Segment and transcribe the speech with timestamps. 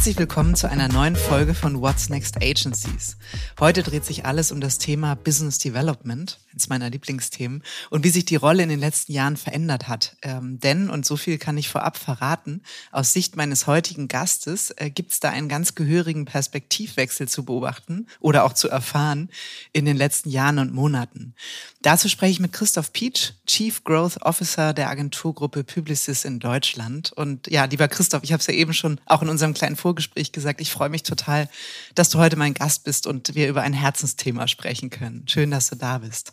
[0.00, 3.18] Herzlich willkommen zu einer neuen Folge von What's Next Agencies.
[3.60, 8.24] Heute dreht sich alles um das Thema Business Development, eines meiner Lieblingsthemen, und wie sich
[8.24, 10.16] die Rolle in den letzten Jahren verändert hat.
[10.22, 12.62] Ähm, denn, und so viel kann ich vorab verraten,
[12.92, 18.06] aus Sicht meines heutigen Gastes äh, gibt es da einen ganz gehörigen Perspektivwechsel zu beobachten
[18.20, 19.28] oder auch zu erfahren
[19.74, 21.34] in den letzten Jahren und Monaten.
[21.82, 27.12] Dazu spreche ich mit Christoph Pietsch, Chief Growth Officer der Agenturgruppe Publicis in Deutschland.
[27.12, 30.30] Und ja, lieber Christoph, ich habe es ja eben schon auch in unserem kleinen Vorgespräch
[30.30, 31.48] gesagt, ich freue mich total,
[31.96, 35.24] dass du heute mein Gast bist und wir über ein Herzensthema sprechen können.
[35.26, 36.32] Schön, dass du da bist.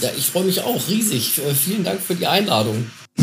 [0.00, 1.38] Ja, ich freue mich auch riesig.
[1.38, 2.90] Äh, vielen Dank für die Einladung.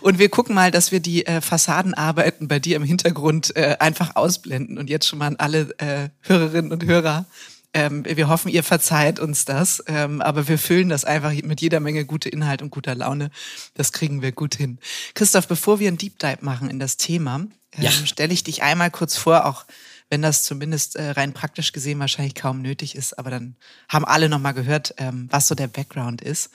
[0.00, 4.16] Und wir gucken mal, dass wir die äh, Fassadenarbeiten bei dir im Hintergrund äh, einfach
[4.16, 7.26] ausblenden und jetzt schon mal an alle äh, Hörerinnen und Hörer.
[7.74, 11.78] Ähm, wir hoffen, ihr verzeiht uns das, ähm, aber wir füllen das einfach mit jeder
[11.78, 13.30] Menge gute Inhalt und guter Laune.
[13.74, 14.78] Das kriegen wir gut hin.
[15.14, 17.46] Christoph, bevor wir einen Deep Dive machen in das Thema,
[17.78, 17.90] ja.
[17.90, 19.64] ähm, stelle ich dich einmal kurz vor, auch
[20.08, 23.56] wenn das zumindest äh, rein praktisch gesehen wahrscheinlich kaum nötig ist, aber dann
[23.88, 26.50] haben alle nochmal gehört, ähm, was so der Background ist.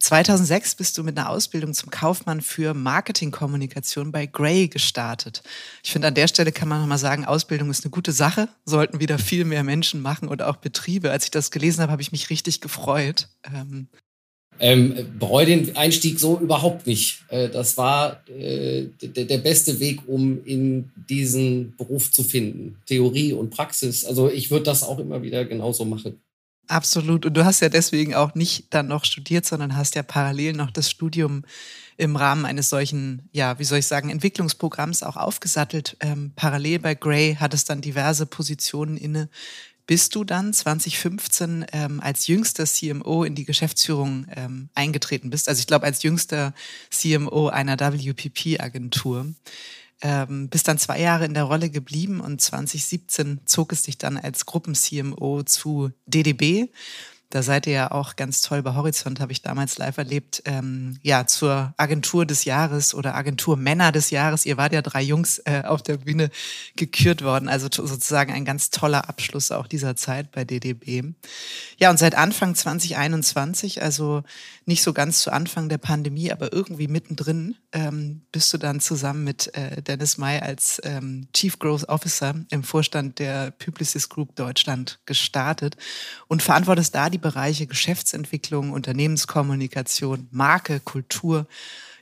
[0.00, 5.42] 2006 bist du mit einer Ausbildung zum Kaufmann für Marketingkommunikation bei Gray gestartet.
[5.82, 9.00] Ich finde, an der Stelle kann man nochmal sagen, Ausbildung ist eine gute Sache, sollten
[9.00, 11.10] wieder viel mehr Menschen machen oder auch Betriebe.
[11.10, 13.28] Als ich das gelesen habe, habe ich mich richtig gefreut.
[13.42, 13.88] Ähm,
[14.60, 17.24] ähm, bereue den Einstieg so überhaupt nicht.
[17.28, 22.76] Äh, das war äh, der beste Weg, um in diesen Beruf zu finden.
[22.86, 24.04] Theorie und Praxis.
[24.04, 26.20] Also ich würde das auch immer wieder genauso machen.
[26.68, 27.24] Absolut.
[27.24, 30.70] Und du hast ja deswegen auch nicht dann noch studiert, sondern hast ja parallel noch
[30.70, 31.44] das Studium
[31.96, 35.96] im Rahmen eines solchen, ja, wie soll ich sagen, Entwicklungsprogramms auch aufgesattelt.
[36.00, 39.30] Ähm, parallel bei Gray hat es dann diverse Positionen inne,
[39.88, 45.48] bis du dann 2015 ähm, als jüngster CMO in die Geschäftsführung ähm, eingetreten bist.
[45.48, 46.52] Also ich glaube, als jüngster
[46.90, 49.34] CMO einer WPP-Agentur.
[50.00, 54.16] Ähm, bist dann zwei Jahre in der Rolle geblieben und 2017 zog es dich dann
[54.16, 56.68] als Gruppen-CMO zu DDB
[57.30, 60.98] da seid ihr ja auch ganz toll bei Horizont, habe ich damals live erlebt, ähm,
[61.02, 64.46] ja, zur Agentur des Jahres oder Agentur Männer des Jahres.
[64.46, 66.30] Ihr wart ja drei Jungs äh, auf der Bühne
[66.76, 67.50] gekürt worden.
[67.50, 71.02] Also sozusagen ein ganz toller Abschluss auch dieser Zeit bei DDB.
[71.76, 74.22] Ja, und seit Anfang 2021, also
[74.64, 79.24] nicht so ganz zu Anfang der Pandemie, aber irgendwie mittendrin, ähm, bist du dann zusammen
[79.24, 84.98] mit äh, Dennis May als ähm, Chief Growth Officer im Vorstand der Publicis Group Deutschland
[85.04, 85.76] gestartet
[86.26, 91.46] und verantwortest da die die Bereiche Geschäftsentwicklung, Unternehmenskommunikation, Marke, Kultur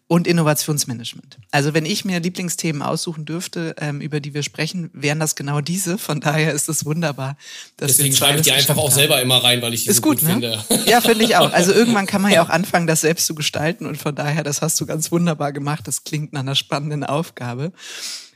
[0.09, 1.39] und Innovationsmanagement.
[1.51, 5.61] Also wenn ich mir Lieblingsthemen aussuchen dürfte, ähm, über die wir sprechen, wären das genau
[5.63, 5.97] diese.
[5.97, 7.37] Von daher ist es wunderbar.
[7.79, 10.03] Dass Deswegen schreibe ich die einfach auch selber immer rein, weil ich die ist so
[10.03, 10.33] gut, gut ne?
[10.35, 10.65] finde.
[10.91, 11.53] Ja, finde ich auch.
[11.53, 14.63] Also irgendwann kann man ja auch anfangen, das selbst zu gestalten und von daher, das
[14.63, 15.89] hast du ganz wunderbar gemacht.
[15.89, 17.73] Das klingt nach einer spannenden Aufgabe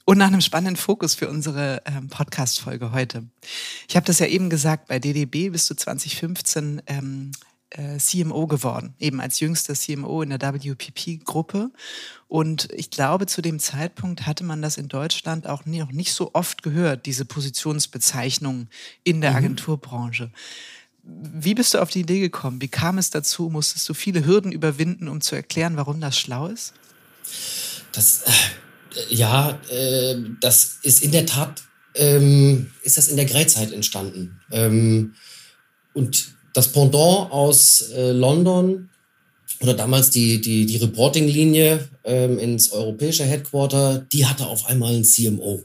[0.05, 3.25] und nach einem spannenden Fokus für unsere ähm, Podcast-Folge heute.
[3.89, 7.31] Ich habe das ja eben gesagt, bei DDB bist du 2015 ähm,
[7.71, 11.71] äh, CMO geworden, eben als jüngster CMO in der WPP-Gruppe.
[12.29, 16.13] Und ich glaube, zu dem Zeitpunkt hatte man das in Deutschland auch nie, noch nicht
[16.13, 18.69] so oft gehört, diese Positionsbezeichnung
[19.05, 19.37] in der mhm.
[19.37, 20.33] Agenturbranche.
[21.03, 22.61] Wie bist du auf die Idee gekommen?
[22.61, 23.49] Wie kam es dazu?
[23.49, 26.75] Musstest du viele Hürden überwinden, um zu erklären, warum das schlau ist?
[27.93, 28.31] Das, äh,
[29.09, 31.63] ja, äh, das ist in der Tat,
[31.95, 34.41] ähm, ist das in der Grey-Zeit entstanden.
[34.51, 35.15] Ähm,
[35.95, 38.89] und das Pendant aus äh, London
[39.61, 45.05] oder damals die, die, die Reporting-Linie ähm, ins europäische Headquarter, die hatte auf einmal einen
[45.05, 45.63] CMO.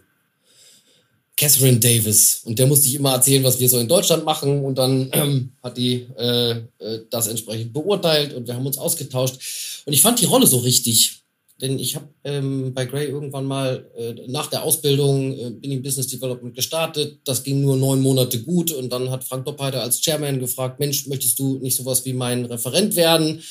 [1.38, 2.42] Catherine Davis.
[2.46, 4.64] Und der musste ich immer erzählen, was wir so in Deutschland machen.
[4.64, 9.84] Und dann ähm, hat die äh, äh, das entsprechend beurteilt und wir haben uns ausgetauscht.
[9.86, 11.25] Und ich fand die Rolle so richtig.
[11.62, 15.82] Denn ich habe ähm, bei Gray irgendwann mal äh, nach der Ausbildung äh, bin ich
[15.82, 17.20] Business Development gestartet.
[17.24, 21.08] Das ging nur neun Monate gut und dann hat Frank Doppheiter als Chairman gefragt, Mensch,
[21.08, 23.42] möchtest du nicht sowas wie mein Referent werden?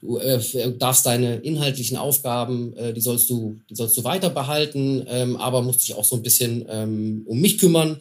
[0.00, 0.40] Du äh,
[0.76, 5.62] darfst deine inhaltlichen Aufgaben, äh, die sollst du, die sollst du weiter behalten, ähm, aber
[5.62, 8.00] musst dich auch so ein bisschen ähm, um mich kümmern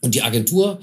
[0.00, 0.80] und die Agentur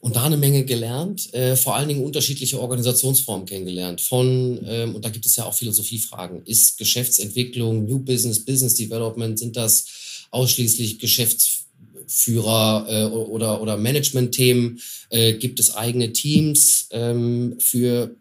[0.00, 4.00] und da eine Menge gelernt, äh, vor allen Dingen unterschiedliche Organisationsformen kennengelernt.
[4.00, 9.38] Von, ähm, und da gibt es ja auch Philosophiefragen, ist Geschäftsentwicklung, New Business, Business Development,
[9.38, 9.86] sind das
[10.30, 14.80] ausschließlich Geschäftsführer äh, oder, oder Management-Themen?
[15.10, 18.14] Äh, gibt es eigene Teams ähm, für,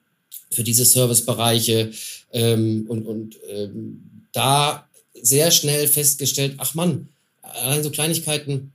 [0.51, 1.91] für diese Servicebereiche?
[2.33, 4.01] Ähm, und und ähm,
[4.33, 4.87] da
[5.21, 7.07] sehr schnell festgestellt, ach Mann,
[7.41, 8.71] allein so Kleinigkeiten,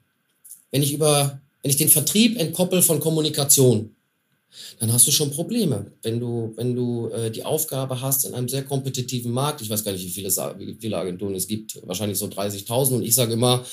[0.70, 3.94] wenn ich über wenn ich den Vertrieb entkoppel von Kommunikation,
[4.79, 5.93] dann hast du schon Probleme.
[6.03, 9.85] Wenn du, wenn du äh, die Aufgabe hast in einem sehr kompetitiven Markt, ich weiß
[9.85, 10.29] gar nicht, wie viele,
[10.59, 13.64] wie viele Agenturen es gibt, wahrscheinlich so 30.000 und ich sage immer,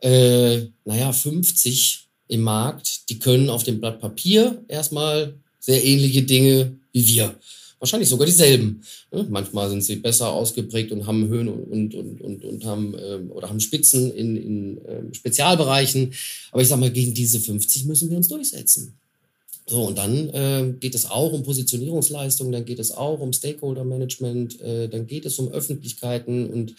[0.00, 6.78] äh, naja, 50 im Markt, die können auf dem Blatt Papier erstmal sehr ähnliche Dinge
[6.92, 7.38] wie wir.
[7.78, 8.82] Wahrscheinlich sogar dieselben.
[9.12, 9.26] Ne?
[9.30, 13.48] Manchmal sind sie besser ausgeprägt und haben Höhen und, und, und, und haben ähm, oder
[13.48, 16.12] haben Spitzen in, in ähm, Spezialbereichen.
[16.50, 18.94] Aber ich sage mal, gegen diese 50 müssen wir uns durchsetzen.
[19.68, 23.84] So, und dann äh, geht es auch um Positionierungsleistung, dann geht es auch um Stakeholder
[23.84, 26.48] Management, äh, dann geht es um Öffentlichkeiten.
[26.48, 26.74] Und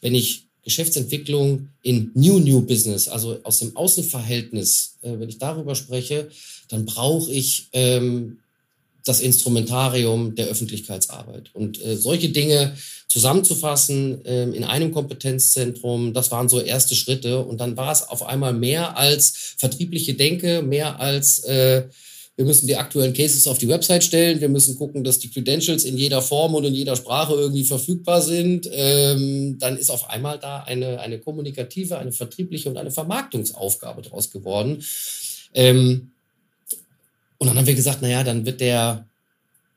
[0.00, 5.74] wenn ich Geschäftsentwicklung in New New Business, also aus dem Außenverhältnis, äh, wenn ich darüber
[5.74, 6.28] spreche,
[6.68, 8.38] dann brauche ich ähm,
[9.04, 11.50] das Instrumentarium der Öffentlichkeitsarbeit.
[11.54, 12.76] Und äh, solche Dinge
[13.08, 17.44] zusammenzufassen äh, in einem Kompetenzzentrum, das waren so erste Schritte.
[17.44, 21.84] Und dann war es auf einmal mehr als vertriebliche Denke, mehr als äh,
[22.40, 24.40] wir müssen die aktuellen Cases auf die Website stellen.
[24.40, 28.22] Wir müssen gucken, dass die Credentials in jeder Form und in jeder Sprache irgendwie verfügbar
[28.22, 28.66] sind.
[28.72, 34.30] Ähm, dann ist auf einmal da eine, eine kommunikative, eine vertriebliche und eine Vermarktungsaufgabe draus
[34.30, 34.82] geworden.
[35.52, 36.12] Ähm,
[37.40, 39.08] und dann haben wir gesagt, naja, dann wird der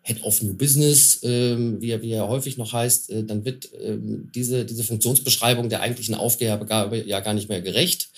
[0.02, 3.70] Head of New Business, ähm, wie, er, wie er häufig noch heißt, äh, dann wird
[3.82, 6.68] ähm, diese, diese Funktionsbeschreibung der eigentlichen Aufgabe
[7.08, 8.10] ja gar nicht mehr gerecht.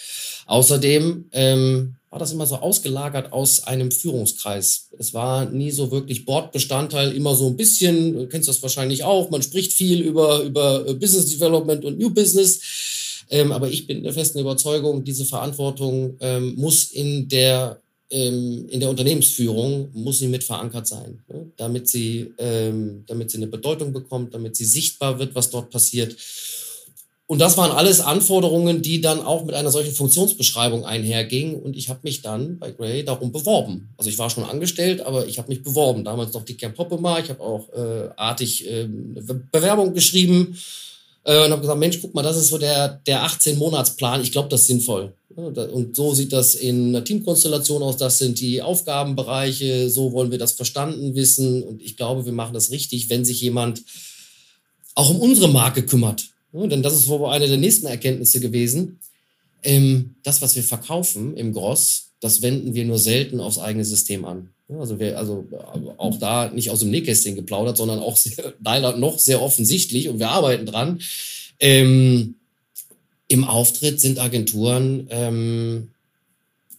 [0.48, 4.90] Außerdem ähm, war das immer so ausgelagert aus einem Führungskreis.
[4.98, 9.30] Es war nie so wirklich Bordbestandteil, immer so ein bisschen, du kennst das wahrscheinlich auch,
[9.30, 13.24] man spricht viel über, über äh, Business Development und New Business.
[13.30, 17.80] Ähm, aber ich bin der festen Überzeugung, diese Verantwortung ähm, muss in der
[18.16, 21.52] ähm, in der Unternehmensführung muss sie mit verankert sein, ne?
[21.58, 26.16] damit sie ähm, damit sie eine Bedeutung bekommt, damit sie sichtbar wird, was dort passiert
[27.28, 31.56] und das waren alles Anforderungen, die dann auch mit einer solchen Funktionsbeschreibung einhergingen.
[31.56, 33.90] Und ich habe mich dann bei Gray darum beworben.
[33.98, 36.04] Also ich war schon angestellt, aber ich habe mich beworben.
[36.04, 37.20] Damals noch die Camp Poppemar.
[37.20, 40.56] Ich habe auch äh, artig äh, Bewerbung geschrieben
[41.24, 44.22] äh, und habe gesagt, Mensch, guck mal, das ist so der, der 18-Monats-Plan.
[44.22, 45.12] Ich glaube, das ist sinnvoll.
[45.36, 47.98] Und so sieht das in einer Teamkonstellation aus.
[47.98, 49.90] Das sind die Aufgabenbereiche.
[49.90, 51.62] So wollen wir das verstanden wissen.
[51.64, 53.84] Und ich glaube, wir machen das richtig, wenn sich jemand
[54.94, 56.30] auch um unsere Marke kümmert.
[56.54, 59.00] Denn das ist wohl eine der nächsten Erkenntnisse gewesen.
[59.62, 64.24] Ähm, das, was wir verkaufen im Gross, das wenden wir nur selten aufs eigene System
[64.24, 64.50] an.
[64.70, 65.46] Also, wir, also
[65.98, 70.20] auch da nicht aus dem Nähkästchen geplaudert, sondern auch sehr, leider noch sehr offensichtlich und
[70.20, 71.02] wir arbeiten dran.
[71.60, 72.36] Ähm,
[73.28, 75.90] Im Auftritt sind Agenturen ähm,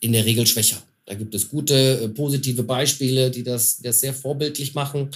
[0.00, 0.82] in der Regel schwächer.
[1.06, 5.10] Da gibt es gute, äh, positive Beispiele, die das, das sehr vorbildlich machen.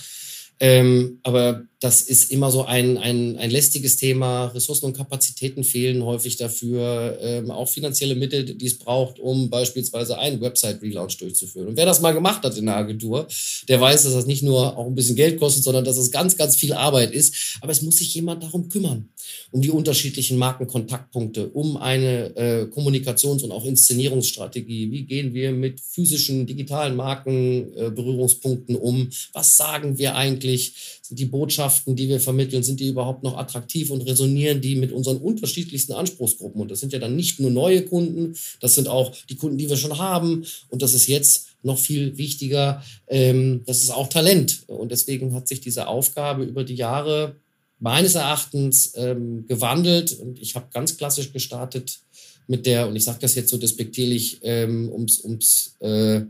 [0.58, 4.48] Ähm, aber das ist immer so ein, ein, ein lästiges Thema.
[4.48, 10.18] Ressourcen und Kapazitäten fehlen häufig dafür, ähm, auch finanzielle Mittel, die es braucht, um beispielsweise
[10.18, 11.68] einen Website-Relaunch durchzuführen.
[11.68, 13.26] Und wer das mal gemacht hat in der Agentur,
[13.66, 16.36] der weiß, dass das nicht nur auch ein bisschen Geld kostet, sondern dass es ganz,
[16.36, 17.56] ganz viel Arbeit ist.
[17.62, 19.08] Aber es muss sich jemand darum kümmern,
[19.50, 24.90] um die unterschiedlichen Markenkontaktpunkte, um eine äh, Kommunikations- und auch Inszenierungsstrategie.
[24.90, 29.08] Wie gehen wir mit physischen, digitalen Markenberührungspunkten äh, um?
[29.32, 30.74] Was sagen wir eigentlich?
[31.00, 34.92] Sind die Botschaften, die wir vermitteln, sind die überhaupt noch attraktiv und resonieren die mit
[34.92, 36.60] unseren unterschiedlichsten Anspruchsgruppen?
[36.60, 39.68] Und das sind ja dann nicht nur neue Kunden, das sind auch die Kunden, die
[39.68, 40.44] wir schon haben.
[40.68, 44.64] Und das ist jetzt noch viel wichtiger, ähm, das ist auch Talent.
[44.66, 47.36] Und deswegen hat sich diese Aufgabe über die Jahre
[47.78, 50.12] meines Erachtens ähm, gewandelt.
[50.12, 52.00] Und ich habe ganz klassisch gestartet
[52.46, 56.22] mit der, und ich sage das jetzt so despektierlich, ähm, ums, ums äh,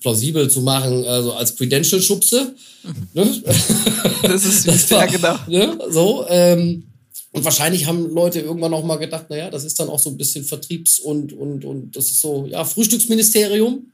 [0.00, 2.54] plausibel zu machen, also als Credential-Schubse.
[3.14, 3.42] Ne?
[4.22, 5.36] Das ist das war, ja genau.
[5.48, 5.78] Ne?
[5.90, 6.84] So, ähm,
[7.32, 10.16] und wahrscheinlich haben Leute irgendwann auch mal gedacht, naja, das ist dann auch so ein
[10.16, 13.86] bisschen Vertriebs- und, und, und das ist so, ja, Frühstücksministerium.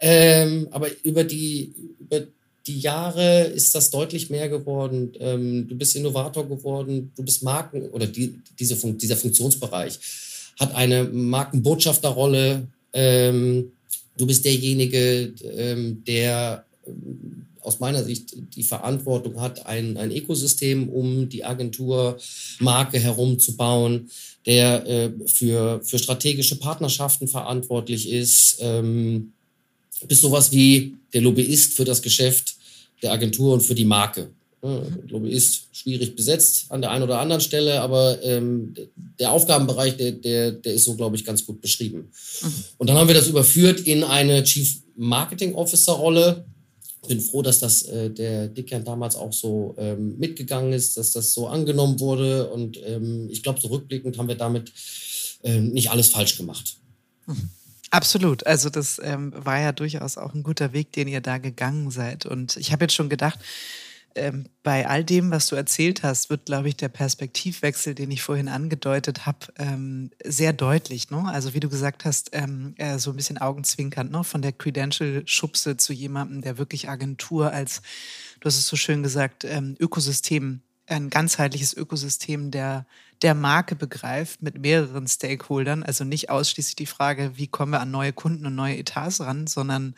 [0.00, 2.22] Ähm, aber über die, über
[2.66, 5.12] die Jahre ist das deutlich mehr geworden.
[5.20, 9.98] Ähm, du bist Innovator geworden, du bist Marken oder die, diese Fun dieser Funktionsbereich
[10.58, 12.68] hat eine Markenbotschafterrolle.
[12.92, 13.72] Ähm,
[14.16, 20.88] Du bist derjenige, ähm, der ähm, aus meiner Sicht die Verantwortung hat, ein, ein Ökosystem
[20.88, 24.10] um die Agenturmarke herumzubauen,
[24.44, 28.58] der äh, für, für strategische Partnerschaften verantwortlich ist.
[28.60, 29.32] Ähm,
[30.06, 32.56] bist sowas wie der Lobbyist für das Geschäft
[33.02, 34.28] der Agentur und für die Marke.
[34.64, 39.96] Ich glaube, ist schwierig besetzt an der einen oder anderen Stelle, aber ähm, der Aufgabenbereich,
[39.98, 42.10] der, der, der ist so, glaube ich, ganz gut beschrieben.
[42.42, 42.64] Mhm.
[42.78, 46.46] Und dann haben wir das überführt in eine Chief Marketing Officer Rolle.
[47.06, 51.34] Bin froh, dass das äh, der Dickkern damals auch so ähm, mitgegangen ist, dass das
[51.34, 52.48] so angenommen wurde.
[52.48, 54.72] Und ähm, ich glaube, so rückblickend haben wir damit
[55.42, 56.76] ähm, nicht alles falsch gemacht.
[57.26, 57.50] Mhm.
[57.90, 58.44] Absolut.
[58.44, 62.26] Also das ähm, war ja durchaus auch ein guter Weg, den ihr da gegangen seid.
[62.26, 63.38] Und ich habe jetzt schon gedacht,
[64.14, 68.22] ähm, bei all dem, was du erzählt hast, wird, glaube ich, der Perspektivwechsel, den ich
[68.22, 71.10] vorhin angedeutet habe, ähm, sehr deutlich.
[71.10, 71.24] Ne?
[71.26, 74.24] Also wie du gesagt hast, ähm, äh, so ein bisschen augenzwinkernd, ne?
[74.24, 77.82] von der Credential-Schubse zu jemandem, der wirklich Agentur als,
[78.40, 82.86] du hast es so schön gesagt, ähm, Ökosystem ein ganzheitliches Ökosystem der,
[83.24, 85.82] der Marke begreift mit mehreren Stakeholdern.
[85.82, 89.46] Also nicht ausschließlich die Frage, wie kommen wir an neue Kunden und neue Etats ran,
[89.46, 89.94] sondern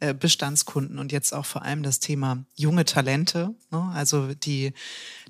[0.00, 3.54] äh, Bestandskunden und jetzt auch vor allem das Thema junge Talente.
[3.70, 3.92] Ne?
[3.94, 4.72] Also die,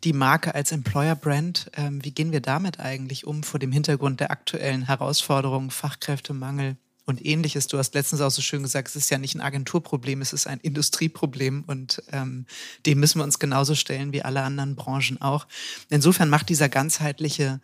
[0.04, 1.68] die Marke als Employer Brand.
[1.76, 7.24] Ähm, wie gehen wir damit eigentlich um vor dem Hintergrund der aktuellen Herausforderungen, Fachkräftemangel, und
[7.24, 7.66] ähnliches.
[7.66, 10.46] Du hast letztens auch so schön gesagt, es ist ja nicht ein Agenturproblem, es ist
[10.46, 12.46] ein Industrieproblem und ähm,
[12.86, 15.46] dem müssen wir uns genauso stellen wie alle anderen Branchen auch.
[15.88, 17.60] Insofern macht dieser ganzheitliche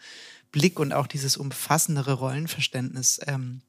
[0.51, 3.61] Blick und auch dieses umfassendere Rollenverständnis ähm,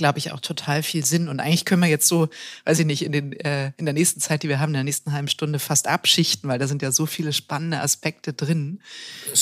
[0.00, 1.28] glaube ich, auch total viel Sinn.
[1.28, 2.30] Und eigentlich können wir jetzt so,
[2.64, 4.84] weiß ich nicht, in, den, äh, in der nächsten Zeit, die wir haben, in der
[4.84, 8.80] nächsten halben Stunde fast abschichten, weil da sind ja so viele spannende Aspekte drin.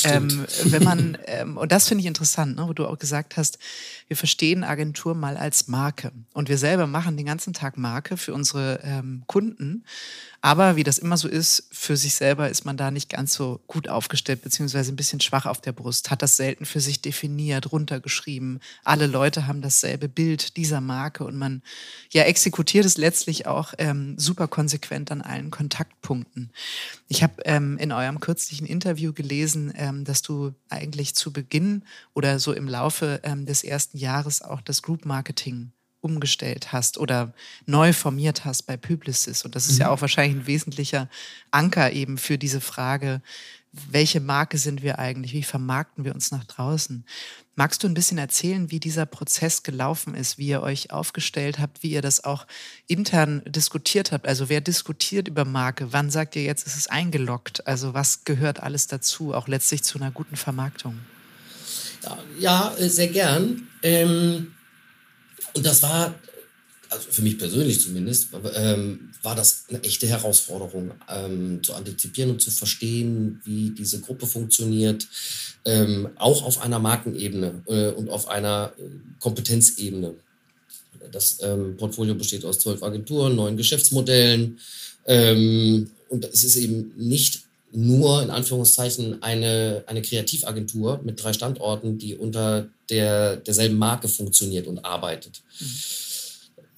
[0.03, 3.59] Ähm, wenn man, ähm, und das finde ich interessant, ne, wo du auch gesagt hast,
[4.09, 6.11] wir verstehen Agentur mal als Marke.
[6.33, 9.85] Und wir selber machen den ganzen Tag Marke für unsere ähm, Kunden.
[10.41, 13.61] Aber wie das immer so ist, für sich selber ist man da nicht ganz so
[13.67, 17.73] gut aufgestellt, beziehungsweise ein bisschen schwach auf der Brust, hat das selten für sich definiert,
[17.73, 18.61] runtergeschrieben.
[18.85, 21.62] Alle Leute haben dasselbe Bild dieser Marke und man
[22.11, 26.50] ja exekutiert es letztlich auch ähm, super konsequent an allen Kontaktpunkten.
[27.09, 31.83] Ich habe ähm, in eurem kürzlichen Interview gelesen, ähm, dass du eigentlich zu Beginn
[32.14, 37.33] oder so im Laufe ähm, des ersten Jahres auch das Group Marketing umgestellt hast oder
[37.67, 39.45] neu formiert hast bei Publicis.
[39.45, 39.81] Und das ist mhm.
[39.81, 41.09] ja auch wahrscheinlich ein wesentlicher
[41.50, 43.21] Anker eben für diese Frage,
[43.73, 45.33] welche Marke sind wir eigentlich?
[45.35, 47.05] Wie vermarkten wir uns nach draußen?
[47.55, 51.83] Magst du ein bisschen erzählen, wie dieser Prozess gelaufen ist, wie ihr euch aufgestellt habt,
[51.83, 52.47] wie ihr das auch
[52.87, 54.27] intern diskutiert habt?
[54.27, 55.93] Also wer diskutiert über Marke?
[55.93, 57.67] Wann sagt ihr jetzt, ist es eingeloggt?
[57.67, 60.99] Also was gehört alles dazu, auch letztlich zu einer guten Vermarktung?
[62.39, 63.69] Ja, sehr gern.
[63.83, 64.55] Ähm
[65.55, 66.15] und das war,
[66.90, 72.40] also für mich persönlich zumindest, ähm, war das eine echte Herausforderung, ähm, zu antizipieren und
[72.40, 75.07] zu verstehen, wie diese Gruppe funktioniert,
[75.64, 78.83] ähm, auch auf einer Markenebene äh, und auf einer äh,
[79.21, 80.14] Kompetenzebene.
[81.12, 84.59] Das ähm, Portfolio besteht aus zwölf Agenturen, neun Geschäftsmodellen.
[85.07, 91.99] Ähm, und es ist eben nicht nur in Anführungszeichen eine, eine Kreativagentur mit drei Standorten,
[91.99, 95.42] die unter der, derselben Marke funktioniert und arbeitet.
[95.61, 95.66] Mhm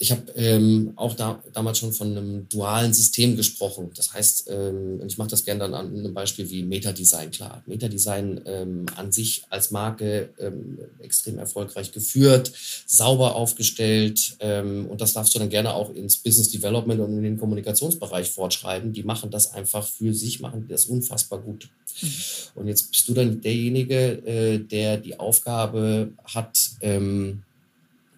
[0.02, 3.90] ich habe ähm, auch da, damals schon von einem dualen System gesprochen.
[3.94, 7.62] Das heißt, ähm, ich mache das gerne dann an einem Beispiel wie Metadesign klar.
[7.66, 12.50] Metadesign ähm, an sich als Marke ähm, extrem erfolgreich geführt,
[12.86, 17.22] sauber aufgestellt ähm, und das darfst du dann gerne auch ins Business Development und in
[17.22, 18.94] den Kommunikationsbereich fortschreiben.
[18.94, 21.68] Die machen das einfach für sich, machen das unfassbar gut.
[22.00, 22.08] Mhm.
[22.54, 27.42] Und jetzt bist du dann derjenige, äh, der die Aufgabe hat, ähm,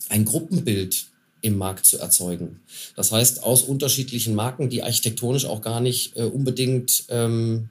[0.08, 1.06] ein Gruppenbild
[1.42, 2.60] im Markt zu erzeugen.
[2.96, 7.68] Das heißt, aus unterschiedlichen Marken, die architektonisch auch gar nicht äh, unbedingt ähm,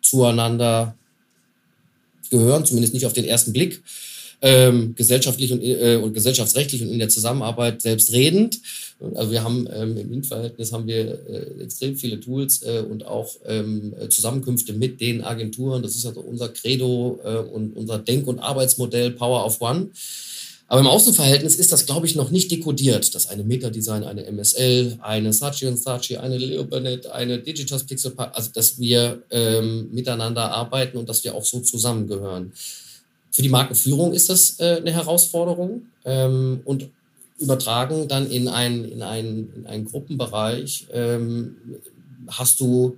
[0.00, 0.94] zueinander
[2.30, 3.82] gehören, zumindest nicht auf den ersten Blick,
[4.42, 8.60] ähm, gesellschaftlich und, äh, und gesellschaftsrechtlich und in der Zusammenarbeit selbstredend.
[9.14, 13.34] Also wir haben ähm, im Mietverhältnis haben wir äh, extrem viele Tools äh, und auch
[13.44, 15.82] ähm, Zusammenkünfte mit den Agenturen.
[15.82, 19.90] Das ist also unser Credo äh, und unser Denk- und Arbeitsmodell Power of One.
[20.70, 24.98] Aber im Außenverhältnis ist das, glaube ich, noch nicht dekodiert, dass eine Meta-Design, eine MSL,
[25.02, 30.96] eine Saatchi und Saatchi, eine Leopold, eine Digitas Pixel, also dass wir ähm, miteinander arbeiten
[30.96, 32.52] und dass wir auch so zusammengehören.
[33.32, 36.88] Für die Markenführung ist das äh, eine Herausforderung ähm, und
[37.40, 41.56] übertragen dann in, ein, in, ein, in einen Gruppenbereich ähm,
[42.28, 42.96] hast du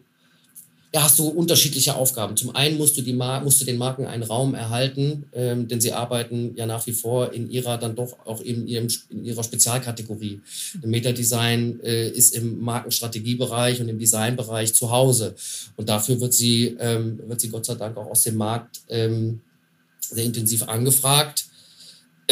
[0.95, 2.37] ja, hast du unterschiedliche Aufgaben.
[2.37, 5.81] Zum einen musst du, die Mar musst du den Marken einen Raum erhalten, ähm, denn
[5.81, 9.43] sie arbeiten ja nach wie vor in ihrer dann doch auch in, ihrem, in ihrer
[9.43, 10.41] Spezialkategorie.
[10.83, 15.35] Im Meta-Design äh, ist im Markenstrategiebereich und im Designbereich zu Hause.
[15.77, 19.41] Und dafür wird sie, ähm, wird sie Gott sei Dank auch aus dem Markt ähm,
[19.99, 21.47] sehr intensiv angefragt.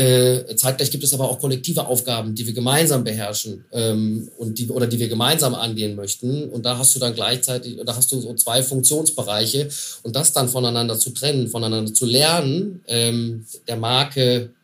[0.00, 4.66] Äh, zeitgleich gibt es aber auch kollektive Aufgaben, die wir gemeinsam beherrschen ähm, und die,
[4.69, 6.49] oder die wir gemeinsam angehen möchten.
[6.49, 9.69] Und da hast du dann gleichzeitig, da hast du so zwei Funktionsbereiche
[10.02, 14.54] und das dann voneinander zu trennen, voneinander zu lernen, ähm, der Marke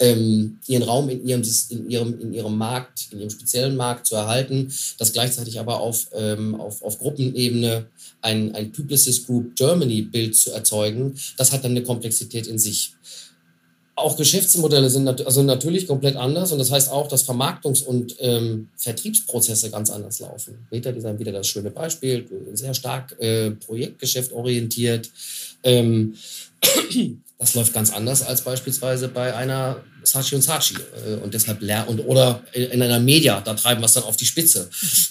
[0.00, 4.16] ähm, ihren Raum in ihrem, in, ihrem, in ihrem Markt, in ihrem speziellen Markt zu
[4.16, 7.86] erhalten, das gleichzeitig aber auf, ähm, auf, auf Gruppenebene
[8.20, 12.92] ein, ein Publicis Group Germany Bild zu erzeugen, das hat dann eine Komplexität in sich
[14.00, 18.16] auch Geschäftsmodelle sind nat also natürlich komplett anders und das heißt auch, dass Vermarktungs- und
[18.20, 20.66] ähm, Vertriebsprozesse ganz anders laufen.
[20.70, 24.32] Meta-Design wieder das schöne Beispiel, sehr stark äh, Projektgeschäft.
[25.62, 26.14] Ähm,
[27.38, 30.76] das läuft ganz anders als beispielsweise bei einer Sachi und Sachi.
[31.06, 34.26] Äh, und deshalb und oder in einer Media, da treiben wir es dann auf die
[34.26, 34.68] Spitze.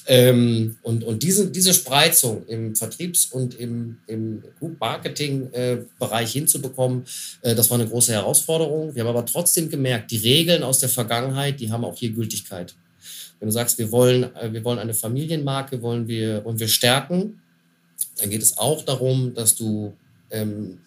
[0.07, 4.43] Ähm, und und diese, diese Spreizung im Vertriebs- und im, im
[4.79, 7.05] Marketing-Bereich hinzubekommen,
[7.41, 8.95] äh, das war eine große Herausforderung.
[8.95, 12.75] Wir haben aber trotzdem gemerkt, die Regeln aus der Vergangenheit, die haben auch hier Gültigkeit.
[13.39, 17.41] Wenn du sagst, wir wollen, äh, wir wollen eine Familienmarke, wollen wir, wollen wir stärken,
[18.17, 19.93] dann geht es auch darum, dass du
[20.31, 20.79] ähm,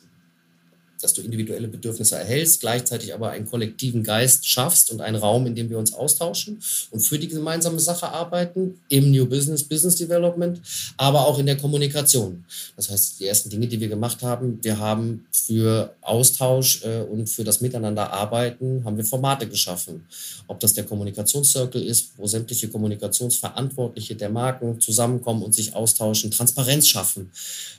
[1.02, 5.54] dass du individuelle Bedürfnisse erhältst, gleichzeitig aber einen kollektiven Geist schaffst und einen Raum, in
[5.54, 10.60] dem wir uns austauschen und für die gemeinsame Sache arbeiten, im New Business, Business Development,
[10.96, 12.44] aber auch in der Kommunikation.
[12.76, 17.28] Das heißt, die ersten Dinge, die wir gemacht haben, wir haben für Austausch äh, und
[17.28, 20.04] für das Miteinanderarbeiten, haben wir Formate geschaffen.
[20.46, 26.88] Ob das der Kommunikationscircle ist, wo sämtliche Kommunikationsverantwortliche der Marken zusammenkommen und sich austauschen, Transparenz
[26.88, 27.30] schaffen,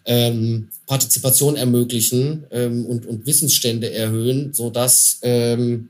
[0.05, 5.89] ähm, Partizipation ermöglichen ähm, und, und Wissensstände erhöhen, sodass ähm,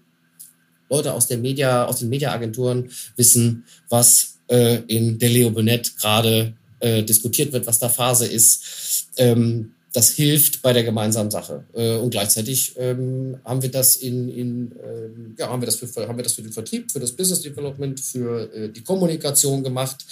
[0.90, 6.54] Leute aus, der Media, aus den Mediaagenturen wissen, was äh, in der Leo Burnett gerade
[6.80, 9.08] äh, diskutiert wird, was da Phase ist.
[9.18, 11.64] Ähm, das hilft bei der gemeinsamen Sache.
[11.74, 15.88] Äh, und gleichzeitig ähm, haben wir das in, in ähm, ja, haben wir das für,
[16.08, 20.04] haben wir das für den Vertrieb, für das Business Development, für äh, die Kommunikation gemacht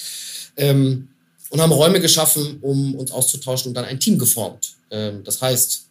[0.56, 1.10] ähm,
[1.50, 4.76] und haben Räume geschaffen, um uns auszutauschen und dann ein Team geformt.
[5.24, 5.88] Das heißt,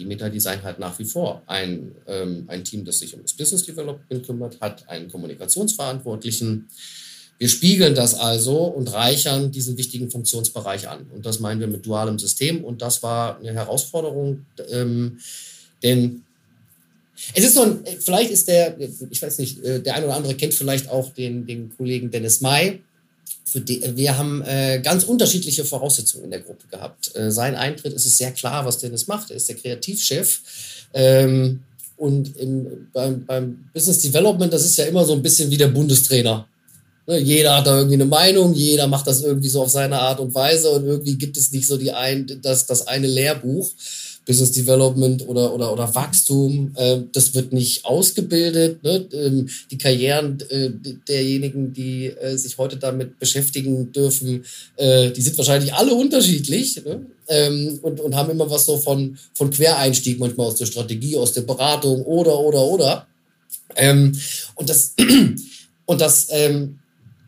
[0.00, 3.64] die Meta-Design hat nach wie vor ein, ähm, ein Team, das sich um das Business
[3.64, 6.68] Development kümmert, hat einen Kommunikationsverantwortlichen.
[7.38, 11.06] Wir spiegeln das also und reichern diesen wichtigen Funktionsbereich an.
[11.14, 12.64] Und das meinen wir mit dualem System.
[12.64, 15.18] Und das war eine Herausforderung, ähm,
[15.82, 16.22] denn
[17.34, 20.34] es ist so ein, vielleicht ist der, ich weiß nicht, äh, der ein oder andere
[20.34, 22.80] kennt vielleicht auch den, den Kollegen Dennis May,
[23.54, 27.14] die, wir haben äh, ganz unterschiedliche Voraussetzungen in der Gruppe gehabt.
[27.16, 29.30] Äh, sein Eintritt ist es sehr klar, was Dennis macht.
[29.30, 30.40] Er ist der Kreativchef.
[30.94, 31.60] Ähm,
[31.96, 35.68] und im, beim, beim Business Development, das ist ja immer so ein bisschen wie der
[35.68, 36.46] Bundestrainer.
[37.06, 40.20] Ne, jeder hat da irgendwie eine Meinung, jeder macht das irgendwie so auf seine Art
[40.20, 43.70] und Weise und irgendwie gibt es nicht so die ein, das, das eine Lehrbuch.
[44.26, 46.72] Business Development oder, oder, oder Wachstum.
[46.76, 48.82] Äh, das wird nicht ausgebildet.
[48.82, 49.06] Ne?
[49.12, 50.70] Ähm, die Karrieren äh,
[51.08, 54.44] derjenigen, die äh, sich heute damit beschäftigen dürfen,
[54.76, 57.06] äh, die sind wahrscheinlich alle unterschiedlich ne?
[57.28, 61.32] ähm, und, und haben immer was so von, von Quereinstieg, manchmal aus der Strategie, aus
[61.32, 63.06] der Beratung oder, oder, oder.
[63.76, 64.12] Ähm,
[64.54, 64.94] und das,
[65.86, 66.78] und das, ähm,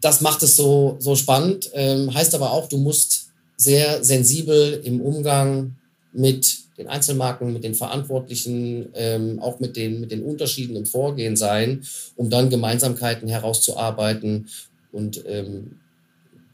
[0.00, 1.70] das macht es so, so spannend.
[1.72, 5.76] Ähm, heißt aber auch, du musst sehr sensibel im Umgang
[6.12, 11.36] mit den Einzelmarken, mit den Verantwortlichen, ähm, auch mit den, mit den Unterschieden im Vorgehen
[11.36, 11.82] sein,
[12.16, 14.48] um dann Gemeinsamkeiten herauszuarbeiten.
[14.90, 15.78] Und ähm,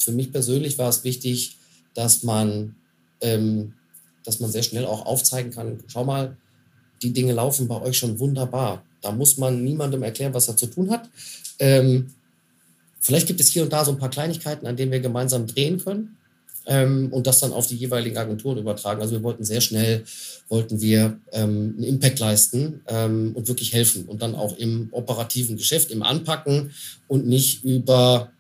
[0.03, 1.57] für mich persönlich war es wichtig,
[1.95, 2.77] dass man,
[3.21, 3.75] ähm,
[4.25, 6.37] dass man sehr schnell auch aufzeigen kann, schau mal,
[7.03, 8.85] die Dinge laufen bei euch schon wunderbar.
[9.01, 11.09] Da muss man niemandem erklären, was er zu tun hat.
[11.61, 12.13] Ähm,
[13.01, 15.79] vielleicht gibt es hier und da so ein paar Kleinigkeiten, an denen wir gemeinsam drehen
[15.79, 16.18] können
[16.69, 19.01] ähm, und das dann auf die jeweiligen Agenturen übertragen.
[19.01, 20.05] Also wir wollten sehr schnell,
[20.49, 25.57] wollten wir ähm, einen Impact leisten ähm, und wirklich helfen und dann auch im operativen
[25.57, 26.71] Geschäft, im Anpacken
[27.09, 28.31] und nicht über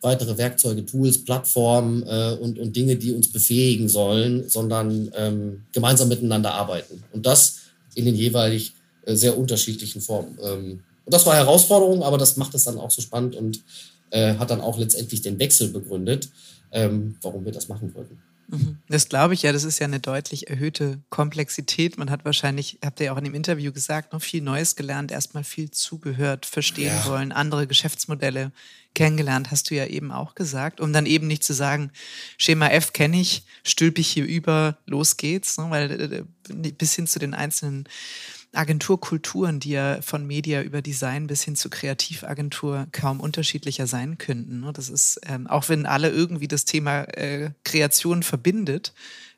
[0.00, 6.08] weitere Werkzeuge, Tools, Plattformen äh, und, und Dinge, die uns befähigen sollen, sondern ähm, gemeinsam
[6.08, 7.02] miteinander arbeiten.
[7.12, 7.60] Und das
[7.94, 8.74] in den jeweilig
[9.06, 10.36] äh, sehr unterschiedlichen Formen.
[10.42, 13.60] Ähm, und das war Herausforderung, aber das macht es dann auch so spannend und
[14.10, 16.28] äh, hat dann auch letztendlich den Wechsel begründet
[16.74, 18.18] ähm, warum wir das machen wollten.
[18.48, 18.78] Mhm.
[18.88, 21.96] Das glaube ich ja, das ist ja eine deutlich erhöhte Komplexität.
[21.96, 25.10] Man hat wahrscheinlich, habt ihr ja auch in dem Interview gesagt, noch viel Neues gelernt,
[25.10, 27.06] erstmal viel zugehört, verstehen ja.
[27.06, 28.52] wollen, andere Geschäftsmodelle
[28.94, 31.90] kennengelernt, hast du ja eben auch gesagt, um dann eben nicht zu sagen,
[32.38, 35.66] Schema F kenne ich, stülpe ich hier über, los geht's, ne?
[35.70, 37.88] weil äh, bis hin zu den einzelnen
[38.54, 44.60] Agenturkulturen, die ja von Media über Design bis hin zu Kreativagentur kaum unterschiedlicher sein könnten.
[44.60, 44.72] Ne?
[44.72, 48.94] Das ist, ähm, auch wenn alle irgendwie das Thema äh, Kreation verbindet,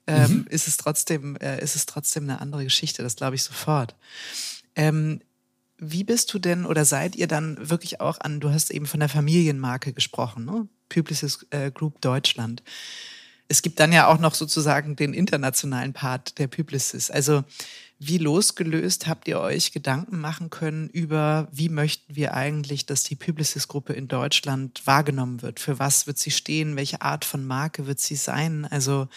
[0.07, 0.47] ähm, mhm.
[0.49, 3.03] ist es trotzdem, äh, ist es trotzdem eine andere Geschichte.
[3.03, 3.95] Das glaube ich sofort.
[4.75, 5.21] Ähm,
[5.79, 9.01] wie bist du denn oder seid ihr dann wirklich auch an, du hast eben von
[9.01, 10.69] der Familienmarke gesprochen, ne?
[10.89, 12.63] Publicis äh, Group Deutschland.
[13.49, 17.11] Es gibt dann ja auch noch sozusagen den internationalen Part der Publicis.
[17.11, 17.45] Also
[17.99, 23.15] wie losgelöst habt ihr euch Gedanken machen können über, wie möchten wir eigentlich, dass die
[23.15, 25.61] Publicis-Gruppe in Deutschland wahrgenommen wird?
[25.61, 26.77] Für was wird sie stehen?
[26.77, 28.67] Welche Art von Marke wird sie sein?
[28.71, 29.09] Also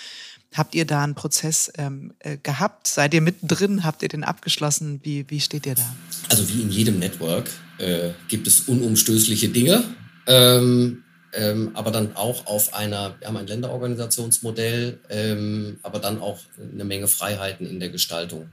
[0.55, 2.87] Habt ihr da einen Prozess ähm, äh, gehabt?
[2.87, 3.83] Seid ihr mittendrin?
[3.83, 4.99] Habt ihr den abgeschlossen?
[5.03, 5.95] Wie, wie steht ihr da?
[6.29, 9.83] Also wie in jedem Network äh, gibt es unumstößliche Dinge.
[10.25, 16.39] Ähm, ähm, aber dann auch auf einer, wir haben ein Länderorganisationsmodell, ähm, aber dann auch
[16.59, 18.49] eine Menge Freiheiten in der Gestaltung.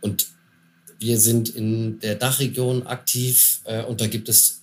[0.00, 0.26] Und
[0.98, 4.62] wir sind in der Dachregion aktiv äh, und da gibt es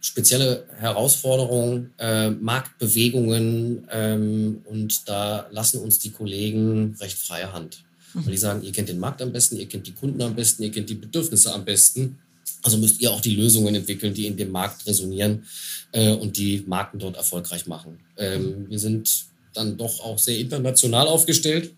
[0.00, 7.84] spezielle Herausforderungen, äh, Marktbewegungen ähm, und da lassen uns die Kollegen recht freie Hand.
[8.14, 8.26] Mhm.
[8.26, 10.62] Weil die sagen, ihr kennt den Markt am besten, ihr kennt die Kunden am besten,
[10.62, 12.18] ihr kennt die Bedürfnisse am besten.
[12.62, 15.44] Also müsst ihr auch die Lösungen entwickeln, die in dem Markt resonieren
[15.92, 17.98] äh, und die Marken dort erfolgreich machen.
[18.16, 21.72] Ähm, wir sind dann doch auch sehr international aufgestellt.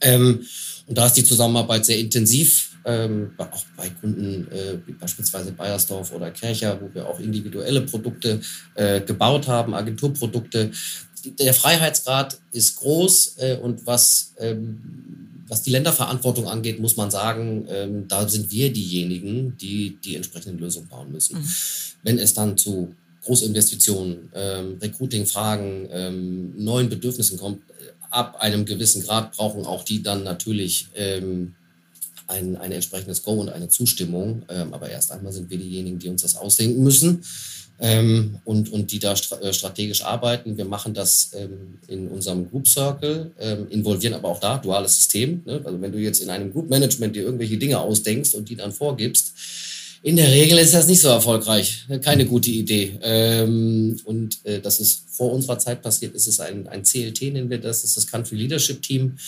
[0.00, 0.46] Ähm,
[0.86, 6.12] und da ist die Zusammenarbeit sehr intensiv ähm, auch bei Kunden äh, wie beispielsweise Bayersdorf
[6.12, 8.40] oder Kercher, wo wir auch individuelle Produkte
[8.74, 10.70] äh, gebaut haben, Agenturprodukte.
[11.38, 17.66] Der Freiheitsgrad ist groß äh, und was, ähm, was die Länderverantwortung angeht, muss man sagen,
[17.68, 21.38] ähm, da sind wir diejenigen, die die entsprechenden Lösungen bauen müssen.
[21.38, 21.48] Mhm.
[22.02, 29.02] Wenn es dann zu Großinvestitionen, ähm, Recruiting-Fragen, ähm, neuen Bedürfnissen kommt, äh, ab einem gewissen
[29.02, 31.54] Grad brauchen auch die dann natürlich ähm,
[32.26, 34.42] ein, ein entsprechendes Go und eine Zustimmung.
[34.48, 37.22] Ähm, aber erst einmal sind wir diejenigen, die uns das ausdenken müssen
[37.80, 40.56] ähm, und, und die da äh, strategisch arbeiten.
[40.56, 45.42] Wir machen das ähm, in unserem Group Circle, ähm, involvieren aber auch da duales System.
[45.44, 45.60] Ne?
[45.64, 48.72] Also wenn du jetzt in einem Group Management dir irgendwelche Dinge ausdenkst und die dann
[48.72, 49.32] vorgibst,
[50.02, 51.86] in der Regel ist das nicht so erfolgreich.
[52.02, 52.98] Keine gute Idee.
[53.02, 56.14] Ähm, und äh, das ist vor unserer Zeit passiert.
[56.14, 57.82] Es ist ein, ein CLT, nennen wir das.
[57.82, 59.18] Das ist das Country Leadership Team.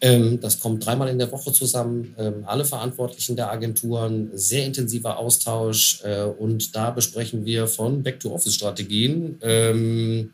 [0.00, 2.14] Ähm, das kommt dreimal in der Woche zusammen.
[2.18, 6.00] Ähm, alle Verantwortlichen der Agenturen, sehr intensiver Austausch.
[6.02, 10.24] Äh, und da besprechen wir von Back-to-Office-Strategien, äh,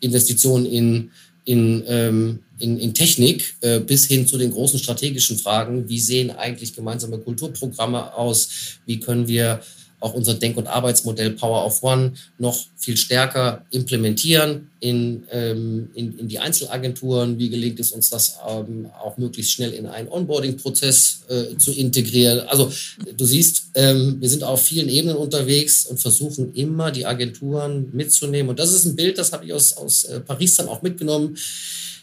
[0.00, 1.10] Investitionen in
[1.44, 5.88] in, in, in Technik äh, bis hin zu den großen strategischen Fragen.
[5.88, 8.48] Wie sehen eigentlich gemeinsame Kulturprogramme aus?
[8.86, 9.60] Wie können wir
[10.02, 16.18] auch unser Denk- und Arbeitsmodell Power of One noch viel stärker implementieren in, ähm, in,
[16.18, 17.38] in die Einzelagenturen.
[17.38, 22.40] Wie gelingt es uns, das ähm, auch möglichst schnell in einen Onboarding-Prozess äh, zu integrieren?
[22.48, 22.72] Also
[23.16, 28.50] du siehst, ähm, wir sind auf vielen Ebenen unterwegs und versuchen immer die Agenturen mitzunehmen.
[28.50, 31.36] Und das ist ein Bild, das habe ich aus, aus äh, Paris dann auch mitgenommen.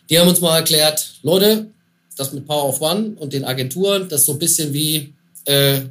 [0.10, 1.68] Die haben uns mal erklärt, Leute,
[2.18, 5.14] das mit Power of One und den Agenturen, das ist so ein bisschen wie
[5.46, 5.82] äh,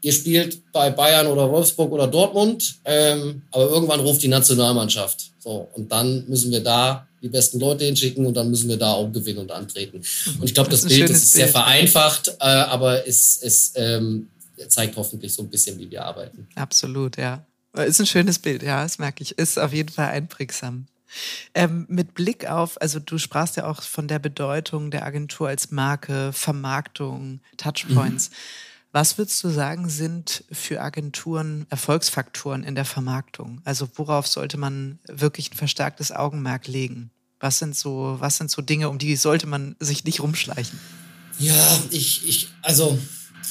[0.00, 5.32] ihr spielt bei Bayern oder Wolfsburg oder Dortmund, ähm, aber irgendwann ruft die Nationalmannschaft.
[5.40, 8.92] So, und dann müssen wir da die besten Leute hinschicken und dann müssen wir da
[8.92, 9.98] auch gewinnen und antreten.
[9.98, 11.56] Und ich glaube, das, das Bild ist sehr Bild.
[11.56, 14.28] vereinfacht, äh, aber es, es ähm,
[14.68, 16.46] zeigt hoffentlich so ein bisschen, wie wir arbeiten.
[16.54, 17.44] Absolut, ja.
[17.74, 19.36] Ist ein schönes Bild, ja, das merke ich.
[19.38, 20.86] Ist auf jeden Fall einprägsam.
[21.54, 25.70] Ähm, mit Blick auf, also du sprachst ja auch von der Bedeutung der Agentur als
[25.70, 28.30] Marke, Vermarktung, Touchpoints.
[28.30, 28.34] Mhm.
[28.92, 33.60] Was würdest du sagen, sind für Agenturen Erfolgsfaktoren in der Vermarktung?
[33.64, 37.10] Also worauf sollte man wirklich ein verstärktes Augenmerk legen?
[37.38, 40.80] Was sind so, was sind so Dinge, um die sollte man sich nicht rumschleichen?
[41.38, 42.98] Ja, ich, ich, also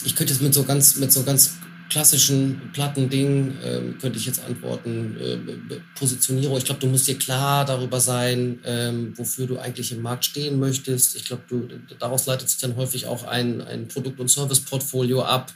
[0.04, 1.51] ich könnte es mit so ganz, mit so ganz
[1.89, 6.57] klassischen platten Dingen ähm, könnte ich jetzt antworten, äh, Positionierung.
[6.57, 10.59] Ich glaube, du musst dir klar darüber sein, ähm, wofür du eigentlich im Markt stehen
[10.59, 11.15] möchtest.
[11.15, 11.67] Ich glaube, du
[11.99, 15.53] daraus leitet sich dann häufig auch ein, ein Produkt- und Serviceportfolio ab,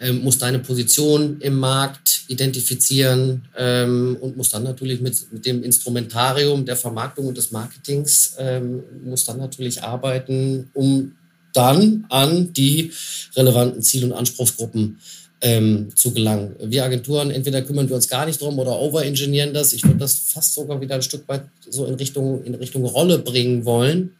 [0.00, 5.62] ähm, musst deine Position im Markt identifizieren ähm, und musst dann natürlich mit, mit dem
[5.62, 11.12] Instrumentarium der Vermarktung und des Marketings ähm, musst dann natürlich arbeiten, um
[11.52, 12.92] dann an die
[13.34, 14.98] relevanten Ziel- und Anspruchsgruppen
[15.42, 16.54] ähm, zu gelangen.
[16.62, 19.72] Wir Agenturen, entweder kümmern wir uns gar nicht drum oder overengineeren das.
[19.72, 23.18] Ich würde das fast sogar wieder ein Stück weit so in Richtung, in Richtung Rolle
[23.18, 24.12] bringen wollen.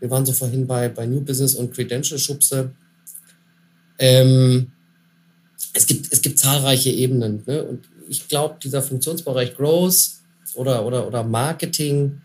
[0.00, 2.72] Wir waren so vorhin bei, bei New Business und Credential Schubse.
[3.98, 4.70] Ähm,
[5.72, 7.42] es, gibt, es gibt zahlreiche Ebenen.
[7.46, 7.64] Ne?
[7.64, 10.10] Und ich glaube, dieser Funktionsbereich Growth
[10.54, 12.20] oder, oder, oder Marketing,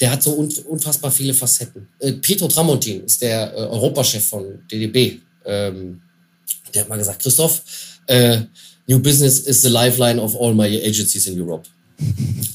[0.00, 1.88] der hat so unfassbar viele Facetten.
[1.98, 5.20] Äh, Pietro Tramontin ist der äh, Europachef von DDB.
[5.44, 6.02] Ähm,
[6.74, 7.62] der hat mal gesagt, Christoph,
[8.06, 8.40] äh,
[8.86, 11.68] New Business is the lifeline of all my agencies in Europe.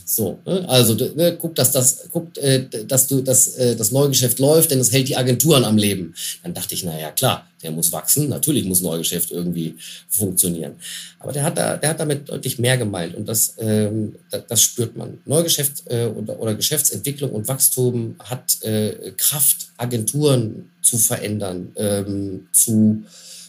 [0.06, 0.68] So, ne?
[0.68, 4.80] also ne, guck, dass das, guck, äh, dass du, dass äh, das Neugeschäft läuft, denn
[4.80, 6.14] es hält die Agenturen am Leben.
[6.44, 9.76] Dann dachte ich, na ja, klar, der muss wachsen, natürlich muss Neugeschäft irgendwie
[10.10, 10.74] funktionieren.
[11.20, 14.62] Aber der hat da, der hat damit deutlich mehr gemeint und das, ähm, das, das
[14.62, 15.20] spürt man.
[15.26, 23.04] Neugeschäft äh, oder, oder Geschäftsentwicklung und Wachstum hat äh, Kraft, Agenturen zu verändern, ähm, zu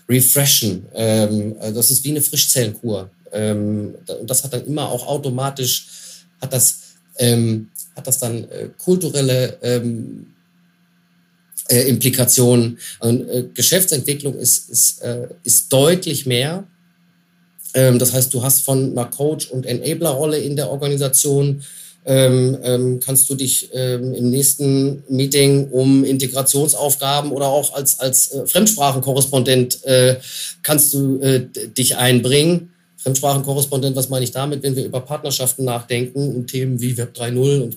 [0.08, 0.86] refreshen.
[0.94, 3.10] Ähm, also das ist wie eine Frischzellenkur.
[3.32, 5.86] Ähm, und das hat dann immer auch automatisch,
[6.40, 6.80] hat das
[7.18, 10.26] ähm, hat das dann äh, kulturelle ähm,
[11.68, 12.78] äh, Implikationen.
[13.00, 16.64] Und, äh, Geschäftsentwicklung ist, ist, äh, ist deutlich mehr.
[17.74, 21.62] Ähm, das heißt, du hast von einer Coach- und Enabler-Rolle in der Organisation
[22.04, 28.32] ähm, ähm, kannst du dich ähm, im nächsten Meeting um Integrationsaufgaben oder auch als, als
[28.32, 30.16] äh, Fremdsprachenkorrespondent äh,
[30.62, 32.71] kannst du äh, dich einbringen.
[33.02, 37.60] Fremdsprachenkorrespondent, was meine ich damit, wenn wir über Partnerschaften nachdenken und Themen wie Web 3.0
[37.62, 37.76] und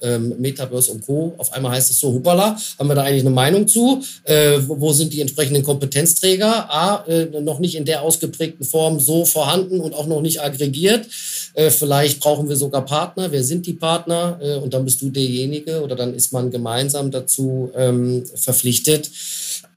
[0.00, 1.34] ähm, Metaverse und Co.
[1.36, 4.02] Auf einmal heißt es so, hoppala, haben wir da eigentlich eine Meinung zu?
[4.24, 6.72] Äh, wo, wo, sind die entsprechenden Kompetenzträger?
[6.72, 11.06] A, äh, noch nicht in der ausgeprägten Form so vorhanden und auch noch nicht aggregiert.
[11.54, 13.30] Äh, vielleicht brauchen wir sogar Partner.
[13.30, 14.38] Wer sind die Partner?
[14.40, 19.10] Äh, und dann bist du derjenige oder dann ist man gemeinsam dazu ähm, verpflichtet,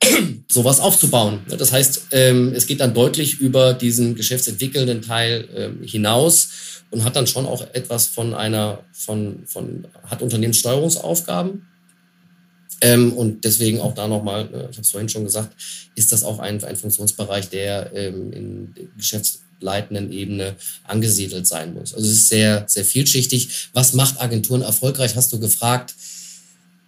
[0.48, 1.42] sowas aufzubauen.
[1.48, 6.50] Das heißt, ähm, es geht dann deutlich über diesen geschäftsentwickelnden Teil ähm, hinaus
[6.92, 11.68] und hat dann schon auch etwas von einer, von, von, hat Unternehmenssteuerungsaufgaben.
[12.82, 15.56] Ähm, und deswegen auch da nochmal, äh, ich habe es vorhin schon gesagt,
[15.96, 21.94] ist das auch ein, ein Funktionsbereich, der in geschäftsleitenden Ebene angesiedelt sein muss.
[21.94, 23.70] Also es ist sehr, sehr vielschichtig.
[23.74, 25.96] Was macht Agenturen erfolgreich, hast du gefragt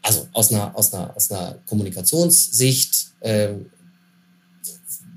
[0.07, 3.49] also aus einer, aus einer, aus einer Kommunikationssicht, äh,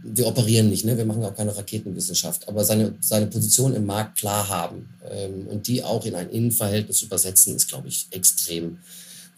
[0.03, 0.97] wir operieren nicht, ne?
[0.97, 5.67] wir machen auch keine Raketenwissenschaft, aber seine, seine Position im Markt klar haben ähm, und
[5.67, 8.79] die auch in ein Innenverhältnis übersetzen, ist, glaube ich, extrem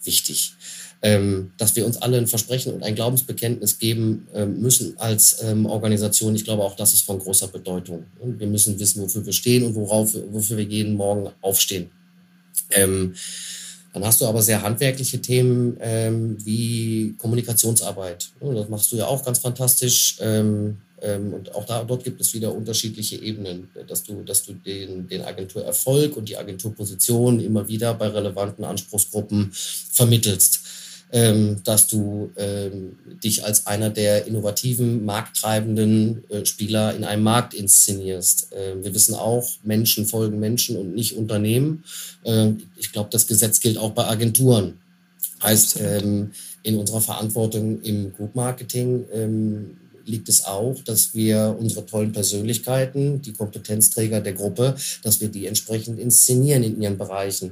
[0.03, 0.53] wichtig.
[1.01, 5.65] Ähm, dass wir uns alle ein Versprechen und ein Glaubensbekenntnis geben ähm, müssen als ähm,
[5.65, 6.33] Organisation.
[6.33, 8.05] Ich glaube, auch das ist von großer Bedeutung.
[8.19, 11.89] Und wir müssen wissen, wofür wir stehen und worauf, wofür wir jeden Morgen aufstehen.
[12.71, 13.15] Ähm,
[13.93, 18.31] dann hast du aber sehr handwerkliche Themen ähm, wie Kommunikationsarbeit.
[18.41, 20.17] Das machst du ja auch ganz fantastisch.
[20.19, 24.53] Ähm, ähm, und auch da, dort gibt es wieder unterschiedliche Ebenen, dass du, dass du
[24.53, 30.62] den, den Agenturerfolg und die Agenturposition immer wieder bei relevanten Anspruchsgruppen vermittelst
[31.63, 38.47] dass du ähm, dich als einer der innovativen, markttreibenden äh, Spieler in einem Markt inszenierst.
[38.51, 41.83] Ähm, wir wissen auch, Menschen folgen Menschen und nicht Unternehmen.
[42.25, 44.79] Ähm, ich glaube, das Gesetz gilt auch bei Agenturen.
[45.43, 46.31] Heißt, ähm,
[46.63, 53.21] in unserer Verantwortung im Group Marketing ähm, liegt es auch, dass wir unsere tollen Persönlichkeiten,
[53.21, 57.51] die Kompetenzträger der Gruppe, dass wir die entsprechend inszenieren in ihren Bereichen.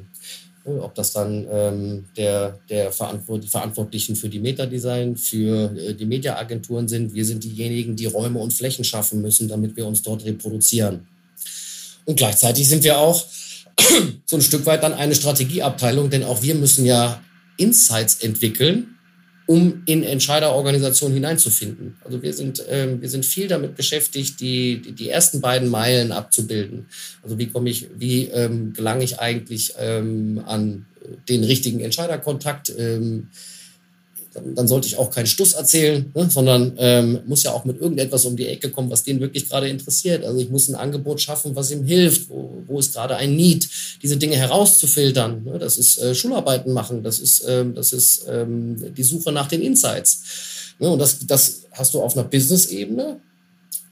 [0.63, 6.87] Ob das dann ähm, der, der Verantwort Verantwortlichen für die Metadesign, für äh, die Mediaagenturen
[6.87, 7.13] sind.
[7.13, 11.07] Wir sind diejenigen, die Räume und Flächen schaffen müssen, damit wir uns dort reproduzieren.
[12.05, 13.25] Und gleichzeitig sind wir auch
[14.25, 17.21] so ein Stück weit dann eine Strategieabteilung, denn auch wir müssen ja
[17.57, 18.97] Insights entwickeln,
[19.51, 21.97] um in Entscheiderorganisationen hineinzufinden.
[22.05, 26.13] Also wir sind, ähm, wir sind viel damit beschäftigt, die, die, die ersten beiden Meilen
[26.13, 26.85] abzubilden.
[27.21, 30.85] Also wie komme ich, wie ähm, gelange ich eigentlich ähm, an
[31.27, 32.71] den richtigen Entscheiderkontakt?
[32.77, 33.27] Ähm,
[34.33, 37.79] dann, dann sollte ich auch keinen Stuss erzählen, ne, sondern ähm, muss ja auch mit
[37.79, 40.23] irgendetwas um die Ecke kommen, was den wirklich gerade interessiert.
[40.23, 43.67] Also ich muss ein Angebot schaffen, was ihm hilft, wo, wo ist gerade ein Need,
[44.01, 45.43] diese Dinge herauszufiltern.
[45.43, 49.47] Ne, das ist äh, Schularbeiten machen, das ist, ähm, das ist ähm, die Suche nach
[49.47, 50.23] den Insights.
[50.79, 53.19] Ne, und das, das hast du auf einer Business-Ebene,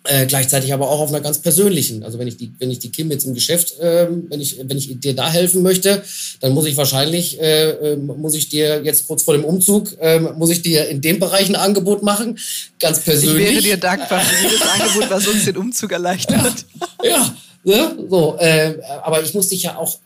[0.09, 2.03] äh, gleichzeitig aber auch auf einer ganz persönlichen.
[2.03, 4.77] Also wenn ich die, wenn ich die Kim jetzt im Geschäft, ähm, wenn ich, wenn
[4.77, 6.01] ich dir da helfen möchte,
[6.39, 10.19] dann muss ich wahrscheinlich, äh, äh, muss ich dir jetzt kurz vor dem Umzug, äh,
[10.19, 12.39] muss ich dir in dem Bereich ein Angebot machen,
[12.79, 13.49] ganz persönlich.
[13.49, 16.65] Ich wäre dir dankbar für jedes Angebot, was uns den Umzug erleichtert.
[17.03, 18.07] Ja, ja ne?
[18.09, 19.99] so, äh, aber ich muss dich ja auch,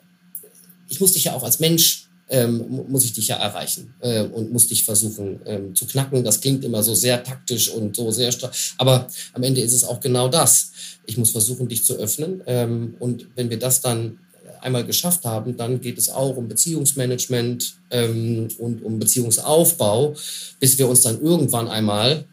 [0.89, 2.02] ich muss dich ja auch als Mensch
[2.33, 6.23] ähm, muss ich dich ja erreichen äh, und muss dich versuchen ähm, zu knacken.
[6.23, 9.83] Das klingt immer so sehr taktisch und so sehr stark, aber am Ende ist es
[9.83, 10.71] auch genau das.
[11.05, 14.17] Ich muss versuchen, dich zu öffnen ähm, und wenn wir das dann
[14.61, 20.15] einmal geschafft haben, dann geht es auch um Beziehungsmanagement ähm, und um Beziehungsaufbau,
[20.59, 22.25] bis wir uns dann irgendwann einmal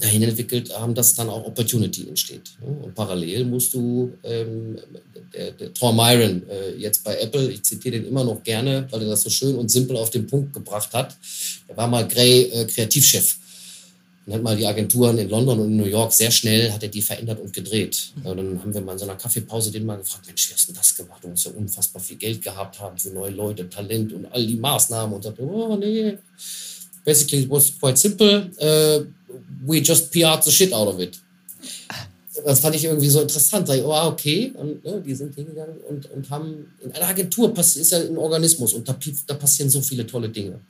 [0.00, 2.42] dahin entwickelt haben, dass dann auch Opportunity entsteht.
[2.60, 4.76] Und parallel musst du, ähm,
[5.32, 9.02] der, der Tom Myron äh, jetzt bei Apple, ich zitiere den immer noch gerne, weil
[9.02, 11.16] er das so schön und simpel auf den Punkt gebracht hat.
[11.68, 13.38] Er war mal Gray äh, Kreativchef
[14.26, 16.88] und hat mal die Agenturen in London und in New York sehr schnell, hat er
[16.88, 18.12] die verändert und gedreht.
[18.24, 20.68] Und dann haben wir mal in so einer Kaffeepause den mal gefragt, Mensch, wie hast
[20.68, 21.22] du das gemacht?
[21.22, 24.56] Du musst ja unfassbar viel Geld gehabt haben für neue Leute, Talent und all die
[24.56, 25.14] Maßnahmen.
[25.14, 26.18] Und sagte, oh nee,
[27.04, 28.50] basically it was quite simple.
[28.60, 29.06] Uh,
[29.64, 31.18] we just PR'd the shit out of it.
[32.44, 33.66] Das fand ich irgendwie so interessant.
[33.66, 34.52] Sag ich, oh, okay.
[34.54, 38.74] Und ne, die sind hingegangen und, und haben, in einer Agentur ist ja ein Organismus
[38.74, 38.96] und da,
[39.26, 40.60] da passieren so viele tolle Dinge.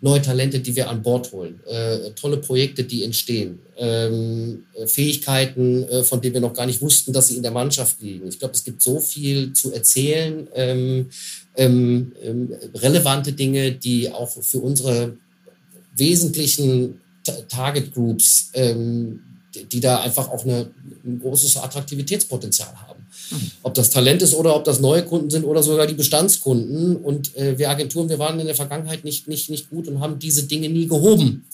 [0.00, 6.04] neue Talente, die wir an Bord holen, äh, tolle Projekte, die entstehen, ähm, Fähigkeiten, äh,
[6.04, 8.28] von denen wir noch gar nicht wussten, dass sie in der Mannschaft liegen.
[8.28, 11.08] Ich glaube, es gibt so viel zu erzählen, ähm,
[11.56, 15.16] ähm, ähm relevante Dinge, die auch für unsere
[15.96, 17.00] wesentlichen
[17.48, 19.20] Target Groups, ähm,
[19.72, 20.70] die da einfach auch eine,
[21.04, 23.06] ein großes Attraktivitätspotenzial haben.
[23.30, 23.50] Mhm.
[23.62, 26.96] Ob das Talent ist oder ob das neue Kunden sind oder sogar die Bestandskunden.
[26.96, 30.18] Und äh, wir Agenturen, wir waren in der Vergangenheit nicht, nicht, nicht gut und haben
[30.18, 31.44] diese Dinge nie gehoben.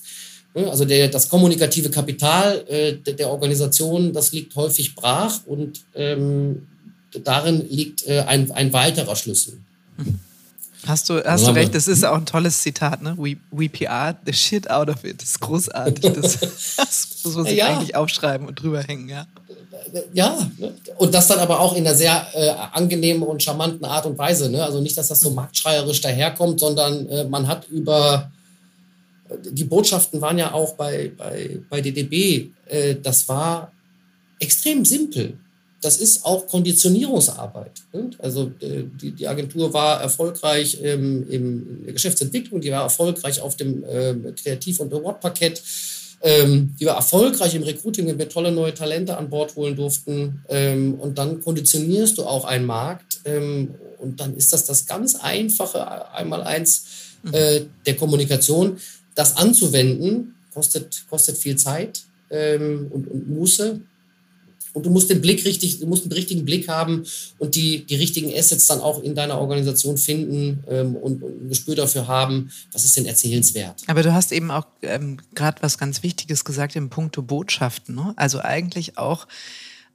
[0.54, 6.66] Also der, das kommunikative Kapital äh, der Organisation, das liegt häufig brach und ähm,
[7.24, 9.54] darin liegt äh, ein, ein weiterer Schlüssel.
[9.96, 10.18] Mhm.
[10.86, 13.14] Hast du, hast du recht, das ist auch ein tolles Zitat, ne?
[13.16, 15.22] We, we PR the shit out of it.
[15.22, 16.12] Das ist großartig.
[16.12, 16.38] Das,
[16.76, 17.66] das muss man sich ja.
[17.66, 19.26] eigentlich aufschreiben und drüber hängen, ja.
[20.12, 20.74] Ja, ne?
[20.96, 24.50] und das dann aber auch in einer sehr äh, angenehmen und charmanten Art und Weise.
[24.50, 24.64] Ne?
[24.64, 28.30] Also nicht, dass das so marktschreierisch daherkommt, sondern äh, man hat über
[29.50, 33.72] die Botschaften waren ja auch bei, bei, bei DDB, äh, das war
[34.38, 35.38] extrem simpel
[35.82, 37.72] das ist auch Konditionierungsarbeit.
[38.18, 43.56] Also äh, die, die Agentur war erfolgreich ähm, in der Geschäftsentwicklung, die war erfolgreich auf
[43.56, 45.60] dem ähm, Kreativ- und Award-Parkett,
[46.22, 50.44] ähm, die war erfolgreich im Recruiting, wenn wir tolle neue Talente an Bord holen durften.
[50.48, 56.84] Und dann konditionierst du auch einen Markt und dann ist das das ganz einfache Einmaleins
[57.32, 58.76] äh, der Kommunikation.
[59.16, 63.80] Das anzuwenden kostet, kostet viel Zeit und, und Muße.
[64.72, 67.04] Und du musst den Blick richtig, du musst den richtigen Blick haben
[67.38, 71.48] und die, die richtigen Assets dann auch in deiner Organisation finden ähm, und, und, ein
[71.48, 73.82] Gespür dafür haben, was ist denn erzählenswert.
[73.86, 77.94] Aber du hast eben auch ähm, gerade was ganz Wichtiges gesagt im Punkto Botschaften.
[77.94, 78.14] Ne?
[78.16, 79.26] Also eigentlich auch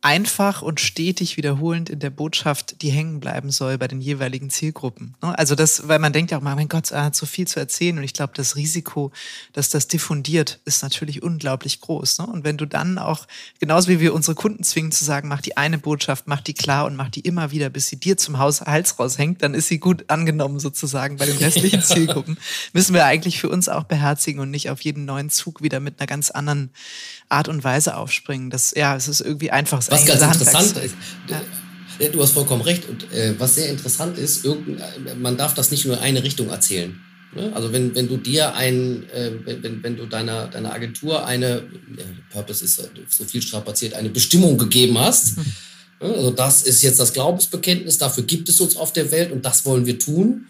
[0.01, 5.15] einfach und stetig wiederholend in der Botschaft, die hängen bleiben soll bei den jeweiligen Zielgruppen.
[5.21, 5.38] Ne?
[5.38, 7.60] Also das, weil man denkt ja auch mal, mein Gott, er hat so viel zu
[7.60, 9.12] erzählen und ich glaube, das Risiko,
[9.53, 12.19] dass das diffundiert, ist natürlich unglaublich groß.
[12.19, 12.27] Ne?
[12.27, 13.25] Und wenn du dann auch,
[13.60, 16.86] genauso wie wir unsere Kunden zwingen zu sagen, mach die eine Botschaft, mach die klar
[16.86, 20.05] und mach die immer wieder, bis sie dir zum Hals raushängt, dann ist sie gut
[20.10, 22.38] angenommen sozusagen bei den restlichen Zielgruppen.
[22.73, 25.99] Müssen wir eigentlich für uns auch beherzigen und nicht auf jeden neuen Zug wieder mit
[25.99, 26.69] einer ganz anderen
[27.29, 28.49] Art und Weise aufspringen.
[28.49, 29.81] Das, ja, es ist irgendwie einfach.
[29.97, 30.95] Was ganz interessant ist,
[31.29, 32.10] ja.
[32.10, 32.88] du hast vollkommen recht.
[32.88, 34.45] Und äh, was sehr interessant ist,
[35.19, 36.99] man darf das nicht nur in eine Richtung erzählen.
[37.36, 37.51] Ne?
[37.53, 41.63] Also wenn, wenn du dir ein, äh, wenn, wenn du deiner, deiner Agentur eine,
[42.31, 45.45] Purpose ist so viel strapaziert, eine Bestimmung gegeben hast, hm.
[46.01, 46.13] ne?
[46.15, 49.65] also das ist jetzt das Glaubensbekenntnis, dafür gibt es uns auf der Welt und das
[49.65, 50.47] wollen wir tun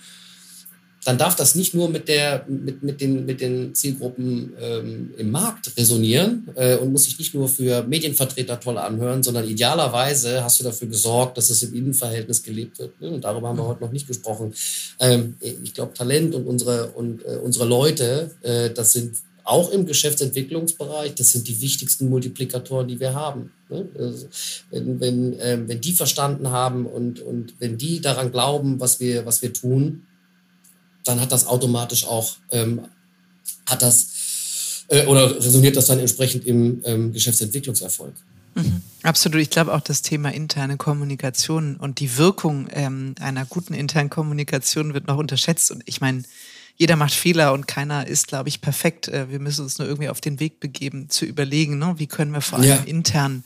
[1.08, 5.32] dann darf das nicht nur mit, der, mit, mit, den, mit den Zielgruppen ähm, im
[5.32, 10.60] Markt resonieren äh, und muss sich nicht nur für Medienvertreter toll anhören, sondern idealerweise hast
[10.60, 12.92] du dafür gesorgt, dass es im Innenverhältnis gelebt wird.
[13.00, 14.54] Und darüber haben wir heute noch nicht gesprochen.
[15.00, 19.16] Ähm, ich glaube, Talent und unsere, und, äh, unsere Leute, äh, das sind
[19.46, 23.54] auch im Geschäftsentwicklungsbereich, das sind die wichtigsten Multiplikatoren, die wir haben.
[23.70, 23.88] Ne?
[23.98, 24.28] Also
[24.72, 29.26] wenn, wenn, ähm, wenn die verstanden haben und, und wenn die daran glauben, was wir,
[29.26, 30.04] was wir tun,
[31.08, 32.82] dann hat das automatisch auch, ähm,
[33.66, 38.14] hat das äh, oder resoniert das dann entsprechend im ähm, Geschäftsentwicklungserfolg.
[38.56, 38.82] Mhm.
[39.04, 39.42] Absolut.
[39.42, 44.94] Ich glaube auch das Thema interne Kommunikation und die Wirkung ähm, einer guten internen Kommunikation
[44.94, 45.72] wird noch unterschätzt.
[45.72, 46.24] Und ich meine,
[46.76, 49.08] jeder macht Fehler und keiner ist, glaube ich, perfekt.
[49.08, 51.96] Äh, wir müssen uns nur irgendwie auf den Weg begeben, zu überlegen, ne?
[51.98, 52.76] wie können wir vor allem ja.
[52.86, 53.44] intern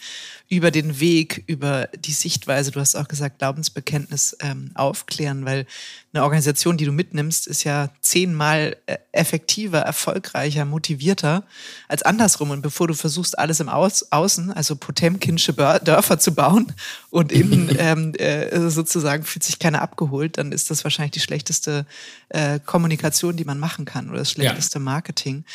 [0.51, 5.65] über den Weg, über die Sichtweise, du hast auch gesagt, Glaubensbekenntnis ähm, aufklären, weil
[6.11, 11.45] eine Organisation, die du mitnimmst, ist ja zehnmal äh, effektiver, erfolgreicher, motivierter
[11.87, 12.49] als andersrum.
[12.49, 16.73] Und bevor du versuchst, alles im Aus Außen, also Potemkinsche Dörfer zu bauen
[17.11, 21.85] und innen ähm, äh, sozusagen fühlt sich keiner abgeholt, dann ist das wahrscheinlich die schlechteste
[22.27, 24.83] äh, Kommunikation, die man machen kann oder das schlechteste ja.
[24.83, 25.45] Marketing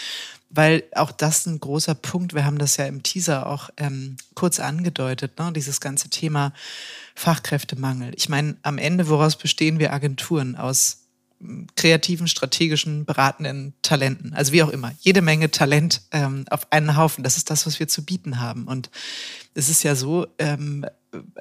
[0.49, 4.61] weil auch das ein großer Punkt, wir haben das ja im Teaser auch ähm, kurz
[4.61, 5.53] angedeutet, ne?
[5.53, 6.53] dieses ganze Thema
[7.15, 8.13] Fachkräftemangel.
[8.17, 10.57] Ich meine, am Ende, woraus bestehen wir Agenturen?
[10.57, 11.07] Aus
[11.41, 14.35] hm, kreativen, strategischen, beratenden Talenten.
[14.35, 14.93] Also wie auch immer.
[15.01, 17.25] Jede Menge Talent ähm, auf einen Haufen.
[17.25, 18.67] Das ist das, was wir zu bieten haben.
[18.67, 18.91] Und
[19.55, 20.87] es ist ja so, ähm,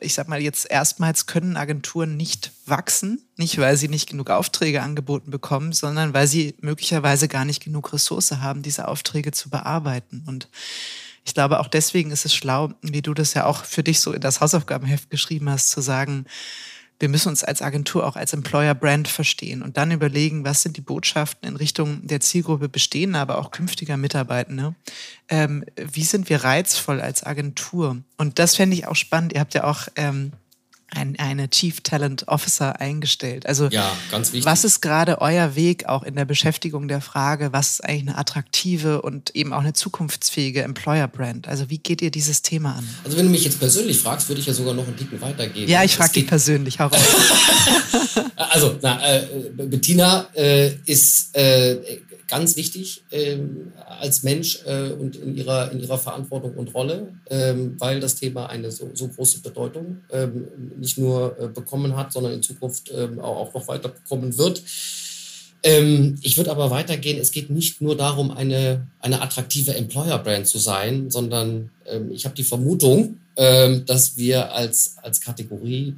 [0.01, 4.81] ich sag mal jetzt erstmals können Agenturen nicht wachsen, nicht weil sie nicht genug Aufträge
[4.81, 10.23] angeboten bekommen, sondern weil sie möglicherweise gar nicht genug Ressource haben, diese Aufträge zu bearbeiten.
[10.27, 10.49] Und
[11.25, 14.13] ich glaube, auch deswegen ist es schlau, wie du das ja auch für dich so
[14.13, 16.25] in das Hausaufgabenheft geschrieben hast, zu sagen,
[16.99, 20.77] wir müssen uns als Agentur auch als Employer Brand verstehen und dann überlegen, was sind
[20.77, 24.75] die Botschaften in Richtung der Zielgruppe bestehender, aber auch künftiger Mitarbeitende.
[25.27, 27.97] Ähm, wie sind wir reizvoll als Agentur?
[28.17, 29.33] Und das fände ich auch spannend.
[29.33, 30.31] Ihr habt ja auch ähm,
[30.91, 33.45] ein, eine Chief Talent Officer eingestellt.
[33.45, 34.45] Also ja, ganz wichtig.
[34.45, 38.17] was ist gerade euer Weg auch in der Beschäftigung der Frage, was ist eigentlich eine
[38.17, 41.47] attraktive und eben auch eine zukunftsfähige Employer Brand?
[41.47, 42.87] Also wie geht ihr dieses Thema an?
[43.03, 45.67] Also wenn du mich jetzt persönlich fragst, würde ich ja sogar noch einen Ticken weitergehen.
[45.67, 46.99] Ja, ich frage dich persönlich, hau raus.
[48.35, 51.77] also, na, äh, Bettina äh, ist äh,
[52.27, 57.75] ganz wichtig ähm, als Mensch äh, und in ihrer, in ihrer Verantwortung und Rolle, ähm,
[57.79, 60.47] weil das Thema eine so, so große Bedeutung ähm,
[60.79, 64.63] nicht nur äh, bekommen hat, sondern in Zukunft ähm, auch, noch weiter bekommen wird.
[65.63, 70.57] Ähm, ich würde aber weitergehen, es geht nicht nur darum, eine, eine attraktive Employer-Brand zu
[70.57, 75.93] sein, sondern ähm, ich habe die Vermutung, dass wir als, als Kategorie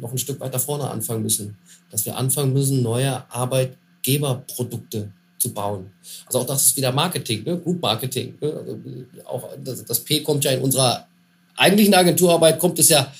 [0.00, 1.56] noch ein Stück weiter vorne anfangen müssen.
[1.92, 5.12] Dass wir anfangen müssen, neue Arbeitgeberprodukte
[5.42, 5.90] zu bauen.
[6.26, 7.58] Also auch das ist wieder Marketing, ne?
[7.58, 8.34] Group Marketing.
[8.40, 8.52] Ne?
[8.52, 8.78] Also
[9.26, 11.06] auch das, das, P kommt ja in unserer
[11.56, 13.12] eigentlichen Agenturarbeit kommt es ja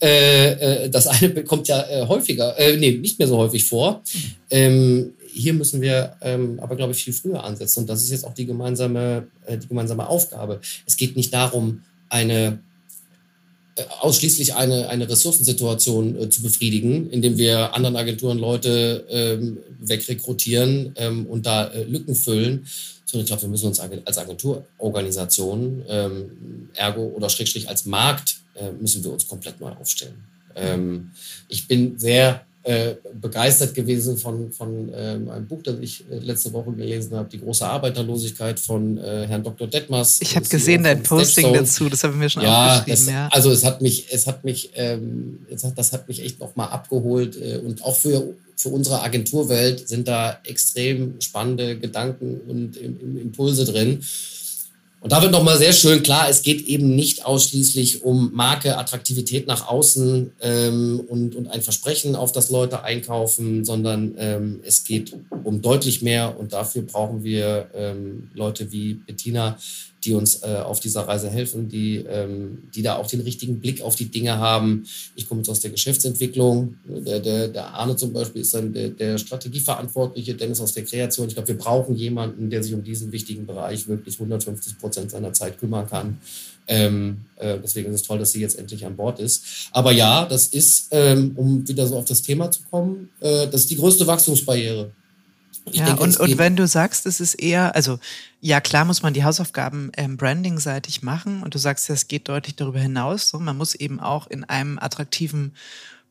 [0.00, 4.02] äh, äh, das eine kommt ja äh, häufiger, äh, nee, nicht mehr so häufig vor.
[4.50, 7.80] Ähm, hier müssen wir ähm, aber, glaube ich, viel früher ansetzen.
[7.80, 10.60] Und das ist jetzt auch die gemeinsame, äh, die gemeinsame Aufgabe.
[10.86, 12.58] Es geht nicht darum, eine
[14.00, 21.26] ausschließlich eine, eine Ressourcensituation äh, zu befriedigen, indem wir anderen Agenturen Leute ähm, wegrekrutieren ähm,
[21.26, 22.66] und da äh, Lücken füllen.
[23.04, 28.72] Sondern ich glaube, wir müssen uns als Agenturorganisation, ähm, ergo oder schrägstrich als Markt, äh,
[28.72, 30.24] müssen wir uns komplett neu aufstellen.
[30.56, 31.10] Ähm,
[31.48, 36.52] ich bin sehr äh, begeistert gewesen von, von ähm, einem Buch, das ich äh, letzte
[36.52, 39.68] Woche gelesen habe, Die große Arbeiterlosigkeit von äh, Herrn Dr.
[39.68, 40.18] Detmers.
[40.20, 43.06] Ich habe gesehen dein Posting dazu, das habe ich mir schon ja, aufgeschrieben.
[43.06, 46.20] Das, ja, also es hat mich, es hat mich, ähm, es hat, das hat mich
[46.24, 52.40] echt nochmal abgeholt äh, und auch für für unsere Agenturwelt sind da extrem spannende Gedanken
[52.48, 54.00] und Impulse drin.
[55.06, 59.46] Und da wird nochmal sehr schön klar, es geht eben nicht ausschließlich um Marke, Attraktivität
[59.46, 65.14] nach außen ähm, und, und ein Versprechen, auf das Leute einkaufen, sondern ähm, es geht
[65.44, 66.36] um deutlich mehr.
[66.36, 69.58] Und dafür brauchen wir ähm, Leute wie Bettina,
[70.06, 73.82] die uns äh, auf dieser Reise helfen, die, ähm, die da auch den richtigen Blick
[73.82, 74.84] auf die Dinge haben.
[75.16, 76.76] Ich komme jetzt aus der Geschäftsentwicklung.
[76.86, 81.26] Der, der, der Arne zum Beispiel ist dann der, der Strategieverantwortliche, Dennis aus der Kreation.
[81.26, 85.32] Ich glaube, wir brauchen jemanden, der sich um diesen wichtigen Bereich wirklich 150 Prozent seiner
[85.32, 86.18] Zeit kümmern kann.
[86.68, 89.68] Ähm, äh, deswegen ist es toll, dass sie jetzt endlich an Bord ist.
[89.72, 93.62] Aber ja, das ist, ähm, um wieder so auf das Thema zu kommen, äh, das
[93.62, 94.90] ist die größte Wachstumsbarriere.
[95.70, 97.98] Ich ja, denke, und, und wenn du sagst, es ist eher, also
[98.40, 102.54] ja, klar muss man die Hausaufgaben ähm, branding-seitig machen und du sagst, das geht deutlich
[102.54, 103.28] darüber hinaus.
[103.28, 105.54] So, man muss eben auch in einem attraktiven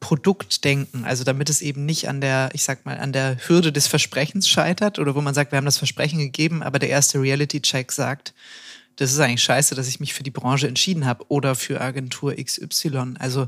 [0.02, 3.72] Produkt denken, also damit es eben nicht an der, ich sag mal, an der Hürde
[3.72, 7.22] des Versprechens scheitert oder wo man sagt, wir haben das Versprechen gegeben, aber der erste
[7.22, 8.34] Reality-Check sagt,
[8.98, 12.36] das ist eigentlich scheiße, dass ich mich für die Branche entschieden habe oder für Agentur
[12.36, 13.16] XY.
[13.20, 13.48] Also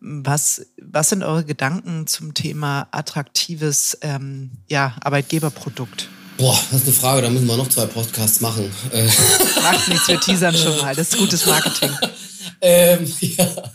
[0.00, 6.08] was, was sind eure Gedanken zum Thema attraktives ähm, ja, Arbeitgeberprodukt?
[6.38, 8.70] Boah, das ist eine Frage, da müssen wir noch zwei Podcasts machen.
[9.62, 10.94] Macht nichts, wir teasern schon mal.
[10.94, 11.90] Das ist gutes Marketing.
[12.60, 13.72] ähm, ja.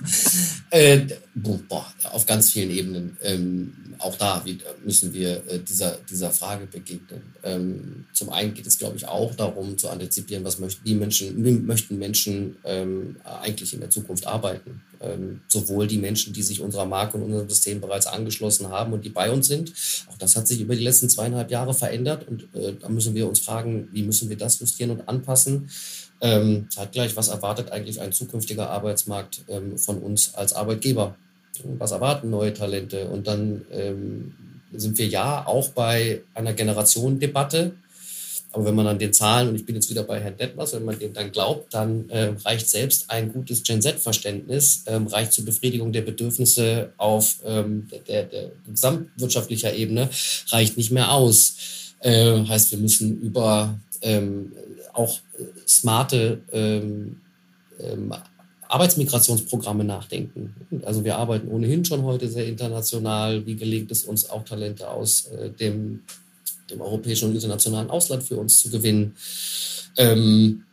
[0.70, 3.18] Äh, boah, auf ganz vielen Ebenen.
[3.22, 4.44] Ähm, auch da
[4.84, 7.22] müssen wir äh, dieser, dieser Frage begegnen.
[7.44, 11.44] Ähm, zum einen geht es, glaube ich, auch darum zu antizipieren, was möchten die Menschen,
[11.44, 14.82] wie möchten Menschen ähm, eigentlich in der Zukunft arbeiten.
[15.00, 19.06] Ähm, sowohl die Menschen, die sich unserer Marke und unserem System bereits angeschlossen haben und
[19.06, 19.74] die bei uns sind.
[20.08, 23.28] Auch das hat sich über die letzten zweieinhalb Jahre verändert und äh, da müssen wir
[23.28, 25.70] uns fragen, wie müssen wir das justieren und anpassen.
[26.22, 31.16] Ähm, zeitgleich, was erwartet eigentlich ein zukünftiger Arbeitsmarkt ähm, von uns als Arbeitgeber?
[31.64, 33.08] Was erwarten neue Talente?
[33.08, 34.34] Und dann ähm,
[34.72, 37.74] sind wir ja auch bei einer Generationendebatte.
[38.54, 40.84] Aber wenn man an den Zahlen, und ich bin jetzt wieder bei Herrn Detmers, wenn
[40.84, 45.46] man dem dann glaubt, dann äh, reicht selbst ein gutes Gen Z-Verständnis, ähm, reicht zur
[45.46, 50.10] Befriedigung der Bedürfnisse auf ähm, der, der gesamtwirtschaftlicher Ebene,
[50.50, 51.56] reicht nicht mehr aus.
[52.02, 54.52] Äh, heißt, wir müssen über ähm,
[54.94, 57.22] auch äh, smarte ähm,
[57.80, 58.14] ähm,
[58.68, 60.56] Arbeitsmigrationsprogramme nachdenken.
[60.86, 63.46] Also wir arbeiten ohnehin schon heute sehr international.
[63.46, 66.04] Wie gelingt es uns auch Talente aus äh, dem,
[66.70, 69.14] dem europäischen und internationalen Ausland für uns zu gewinnen?
[69.98, 70.64] Ähm,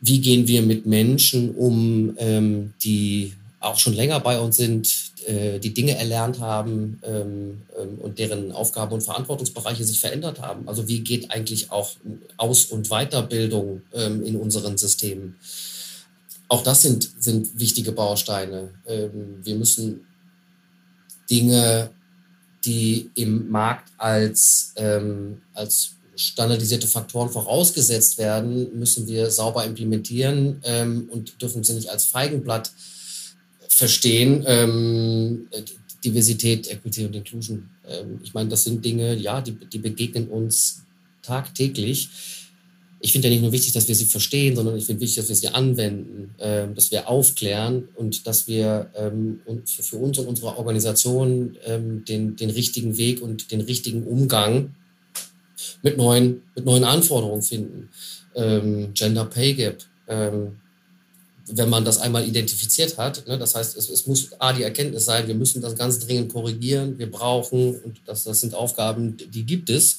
[0.00, 4.88] wie gehen wir mit Menschen um, ähm, die auch schon länger bei uns sind,
[5.26, 10.66] äh, die Dinge erlernt haben ähm, ähm, und deren Aufgaben und Verantwortungsbereiche sich verändert haben.
[10.66, 11.90] Also wie geht eigentlich auch
[12.38, 15.36] Aus- und Weiterbildung ähm, in unseren Systemen?
[16.48, 18.70] Auch das sind, sind wichtige Bausteine.
[18.86, 20.06] Ähm, wir müssen
[21.30, 21.90] Dinge,
[22.64, 31.08] die im Markt als, ähm, als standardisierte Faktoren vorausgesetzt werden, müssen wir sauber implementieren ähm,
[31.10, 32.72] und dürfen sie nicht als Feigenblatt
[33.70, 34.44] verstehen.
[34.46, 35.48] Ähm,
[36.04, 37.68] Diversität, Equity und Inclusion.
[37.86, 40.82] Ähm, ich meine, das sind Dinge, ja, die, die begegnen uns
[41.22, 42.08] tagtäglich.
[43.02, 45.28] Ich finde ja nicht nur wichtig, dass wir sie verstehen, sondern ich finde wichtig, dass
[45.28, 50.58] wir sie anwenden, ähm, dass wir aufklären und dass wir ähm, für uns und unsere
[50.58, 54.74] Organisation ähm, den, den richtigen Weg und den richtigen Umgang
[55.82, 57.88] mit neuen, mit neuen Anforderungen finden.
[58.34, 60.58] Ähm, Gender Pay Gap, ähm,
[61.52, 63.26] wenn man das einmal identifiziert hat.
[63.26, 66.32] Ne, das heißt, es, es, muss A, die Erkenntnis sein, wir müssen das ganz dringend
[66.32, 69.98] korrigieren, wir brauchen, und das, das sind Aufgaben, die gibt es.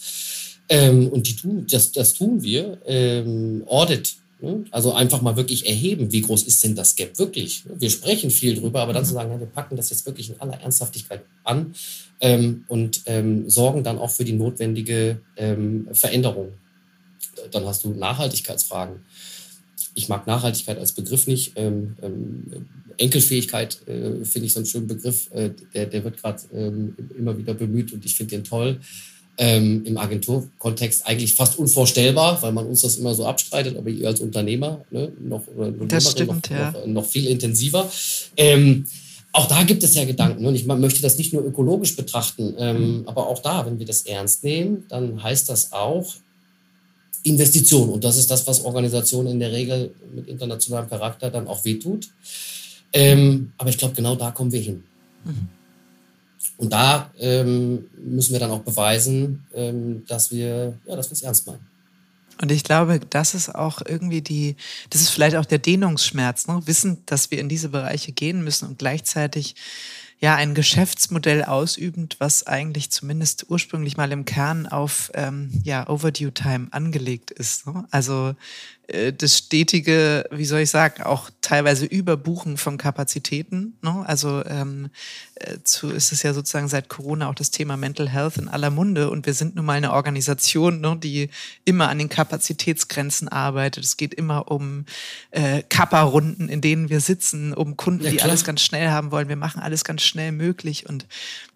[0.69, 2.77] Ähm, und die tun, das, das tun wir.
[2.85, 4.15] Ähm, Audit.
[4.39, 4.65] Ne?
[4.71, 7.63] Also einfach mal wirklich erheben, wie groß ist denn das Gap wirklich?
[7.77, 10.39] Wir sprechen viel drüber, aber dann zu sagen, ja, wir packen das jetzt wirklich in
[10.39, 11.75] aller Ernsthaftigkeit an
[12.21, 16.53] ähm, und ähm, sorgen dann auch für die notwendige ähm, Veränderung.
[17.51, 19.01] Dann hast du Nachhaltigkeitsfragen
[19.93, 21.53] ich mag Nachhaltigkeit als Begriff nicht.
[21.55, 22.43] Ähm, ähm,
[22.97, 25.29] Enkelfähigkeit äh, finde ich so einen schönen Begriff.
[25.31, 28.79] Äh, der, der wird gerade ähm, immer wieder bemüht und ich finde den toll.
[29.37, 34.07] Ähm, Im Agenturkontext eigentlich fast unvorstellbar, weil man uns das immer so abstreitet, aber ihr
[34.07, 36.71] als Unternehmer ne, noch, oder das stimmt, noch, ja.
[36.71, 37.89] noch, noch, viel intensiver.
[38.37, 38.85] Ähm,
[39.31, 42.99] auch da gibt es ja Gedanken und ich möchte das nicht nur ökologisch betrachten, ähm,
[42.99, 43.07] mhm.
[43.07, 46.13] aber auch da, wenn wir das ernst nehmen, dann heißt das auch,
[47.23, 47.89] Investition.
[47.89, 52.09] Und das ist das, was Organisationen in der Regel mit internationalem Charakter dann auch wehtut.
[52.93, 54.83] Ähm, aber ich glaube, genau da kommen wir hin.
[55.23, 55.47] Mhm.
[56.57, 61.21] Und da ähm, müssen wir dann auch beweisen, ähm, dass wir ja, dass wir es
[61.21, 61.65] ernst meinen.
[62.41, 64.55] Und ich glaube, das ist auch irgendwie die,
[64.89, 66.61] das ist vielleicht auch der Dehnungsschmerz, ne?
[66.65, 69.55] wissen, dass wir in diese Bereiche gehen müssen und gleichzeitig
[70.21, 76.31] ja ein Geschäftsmodell ausübend, was eigentlich zumindest ursprünglich mal im Kern auf ähm, ja Overdue
[76.31, 77.65] Time angelegt ist.
[77.65, 77.85] Ne?
[77.89, 78.35] Also
[78.93, 83.77] äh, das stetige, wie soll ich sagen, auch teilweise Überbuchen von Kapazitäten.
[83.81, 84.03] Ne?
[84.05, 84.89] Also ähm,
[85.35, 88.69] äh, zu, ist es ja sozusagen seit Corona auch das Thema Mental Health in aller
[88.69, 91.29] Munde und wir sind nun mal eine Organisation, ne, die
[91.65, 93.83] immer an den Kapazitätsgrenzen arbeitet.
[93.83, 94.85] Es geht immer um
[95.31, 99.29] äh, Kappa-Runden, in denen wir sitzen, um Kunden, ja, die alles ganz schnell haben wollen.
[99.29, 101.05] Wir machen alles ganz schnell möglich und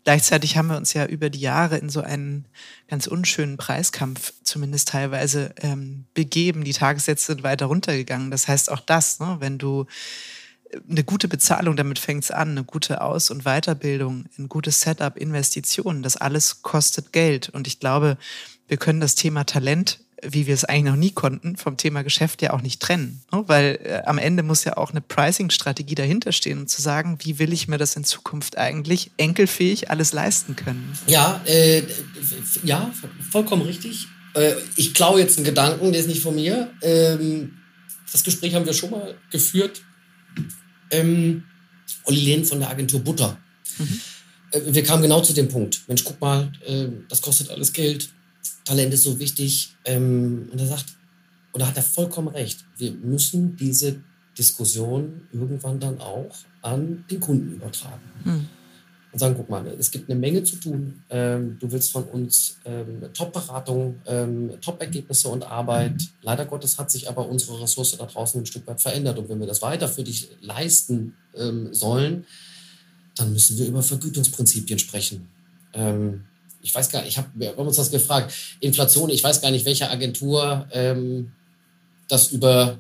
[0.05, 2.45] Gleichzeitig haben wir uns ja über die Jahre in so einen
[2.87, 6.63] ganz unschönen Preiskampf zumindest teilweise ähm, begeben.
[6.63, 8.29] Die Tagessätze sind weiter runtergegangen.
[8.29, 9.87] Das heißt auch das, ne, wenn du
[10.69, 15.17] äh, eine gute Bezahlung, damit fängt's an, eine gute Aus- und Weiterbildung, ein gutes Setup,
[15.17, 17.49] Investitionen, das alles kostet Geld.
[17.49, 18.19] Und ich glaube,
[18.67, 22.41] wir können das Thema Talent wie wir es eigentlich noch nie konnten, vom Thema Geschäft
[22.41, 23.21] ja auch nicht trennen.
[23.31, 23.43] Ne?
[23.47, 27.39] Weil äh, am Ende muss ja auch eine Pricing-Strategie dahinter stehen, um zu sagen, wie
[27.39, 30.97] will ich mir das in Zukunft eigentlich enkelfähig alles leisten können.
[31.07, 31.83] Ja, äh,
[32.63, 32.91] ja,
[33.31, 34.07] vollkommen richtig.
[34.33, 36.71] Äh, ich klaue jetzt einen Gedanken, der ist nicht von mir.
[36.81, 37.53] Ähm,
[38.11, 39.81] das Gespräch haben wir schon mal geführt.
[40.91, 41.43] Ähm,
[42.05, 43.37] Olli Lehn von der Agentur Butter.
[43.77, 43.99] Mhm.
[44.51, 45.81] Äh, wir kamen genau zu dem Punkt.
[45.87, 48.09] Mensch, guck mal, äh, das kostet alles Geld
[48.65, 49.75] Talent ist so wichtig.
[49.85, 50.95] Ähm, und er sagt,
[51.53, 54.01] und da hat er vollkommen recht, wir müssen diese
[54.37, 58.01] Diskussion irgendwann dann auch an den Kunden übertragen.
[58.23, 58.47] Hm.
[59.13, 61.01] Und sagen, guck mal, es gibt eine Menge zu tun.
[61.09, 65.93] Ähm, du willst von uns ähm, Top-Beratung, ähm, Top-Ergebnisse und Arbeit.
[65.93, 66.07] Mhm.
[66.21, 69.17] Leider Gottes hat sich aber unsere Ressource da draußen ein Stück weit verändert.
[69.17, 72.25] Und wenn wir das weiter für dich leisten ähm, sollen,
[73.15, 75.29] dann müssen wir über Vergütungsprinzipien sprechen.
[75.71, 76.25] Ähm,
[76.65, 79.87] ich weiß gar nicht, wir haben uns das gefragt, Inflation, ich weiß gar nicht, welche
[79.87, 81.31] Agentur ähm,
[82.07, 82.79] das über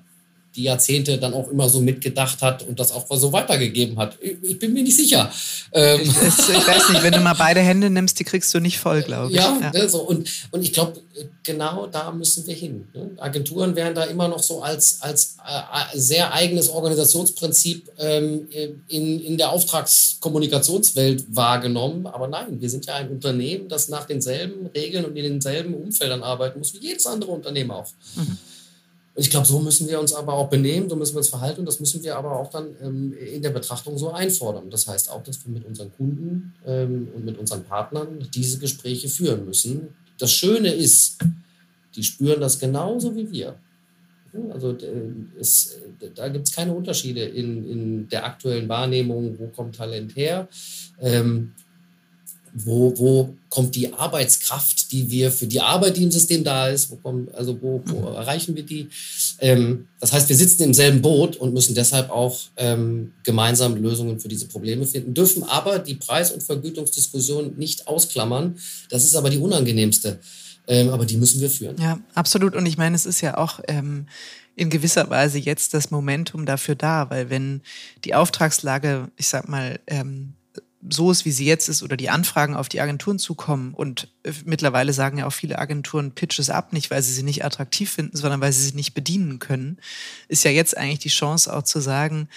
[0.55, 4.17] die Jahrzehnte dann auch immer so mitgedacht hat und das auch so weitergegeben hat.
[4.21, 5.31] Ich, bin mir nicht sicher.
[5.71, 8.79] Ähm ich, ich, weiß nicht, wenn du mal beide Hände nimmst, die kriegst du nicht
[8.79, 9.37] voll, glaube ich.
[9.37, 9.71] Ja, ja.
[9.71, 11.01] Ne, so, und, und ich glaube,
[11.43, 12.87] genau da müssen wir hin.
[12.93, 13.11] Ne?
[13.17, 18.47] Agenturen werden da immer noch so als, als äh, sehr eigenes Organisationsprinzip ähm,
[18.87, 22.07] in, in der Auftragskommunikationswelt wahrgenommen.
[22.07, 26.23] Aber nein, wir sind ja ein Unternehmen, das nach denselben Regeln und in denselben Umfeldern
[26.23, 27.87] arbeiten muss wie jedes andere Unternehmen auch.
[28.15, 28.37] Mhm.
[29.17, 31.65] Ich glaube, so müssen wir uns aber auch benehmen, so müssen wir uns verhalten und
[31.65, 34.69] das müssen wir aber auch dann ähm, in der Betrachtung so einfordern.
[34.69, 39.07] Das heißt auch, dass wir mit unseren Kunden ähm, und mit unseren Partnern diese Gespräche
[39.07, 39.95] führen müssen.
[40.17, 41.17] Das Schöne ist,
[41.95, 43.55] die spüren das genauso wie wir.
[44.51, 45.79] Also äh, es,
[46.15, 50.49] da gibt es keine Unterschiede in, in der aktuellen Wahrnehmung, wo kommt Talent her.
[50.99, 51.53] Ähm,
[52.55, 56.89] wo, wo kommt die Arbeitskraft, die wir für die Arbeit, die im System da ist,
[56.89, 58.15] wo kommen, also wo, wo mhm.
[58.15, 58.87] erreichen wir die?
[59.39, 64.19] Ähm, das heißt, wir sitzen im selben Boot und müssen deshalb auch ähm, gemeinsam Lösungen
[64.19, 68.57] für diese Probleme finden, dürfen aber die Preis- und Vergütungsdiskussion nicht ausklammern.
[68.89, 70.19] Das ist aber die unangenehmste.
[70.67, 71.75] Ähm, aber die müssen wir führen.
[71.79, 72.55] Ja, absolut.
[72.55, 74.07] Und ich meine, es ist ja auch ähm,
[74.55, 77.61] in gewisser Weise jetzt das Momentum dafür da, weil wenn
[78.03, 80.33] die Auftragslage, ich sag mal, ähm,
[80.89, 84.31] so ist, wie sie jetzt ist, oder die Anfragen auf die Agenturen zukommen und äh,
[84.45, 88.17] mittlerweile sagen ja auch viele Agenturen Pitches ab, nicht weil sie sie nicht attraktiv finden,
[88.17, 89.77] sondern weil sie sie nicht bedienen können,
[90.27, 92.29] ist ja jetzt eigentlich die Chance auch zu sagen,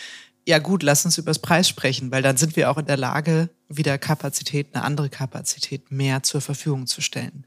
[0.47, 2.97] ja gut, lass uns über das Preis sprechen, weil dann sind wir auch in der
[2.97, 7.45] Lage, wieder Kapazität, eine andere Kapazität mehr zur Verfügung zu stellen.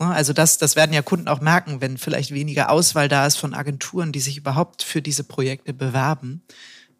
[0.00, 0.06] Ne?
[0.08, 3.54] Also das, das werden ja Kunden auch merken, wenn vielleicht weniger Auswahl da ist von
[3.54, 6.42] Agenturen, die sich überhaupt für diese Projekte bewerben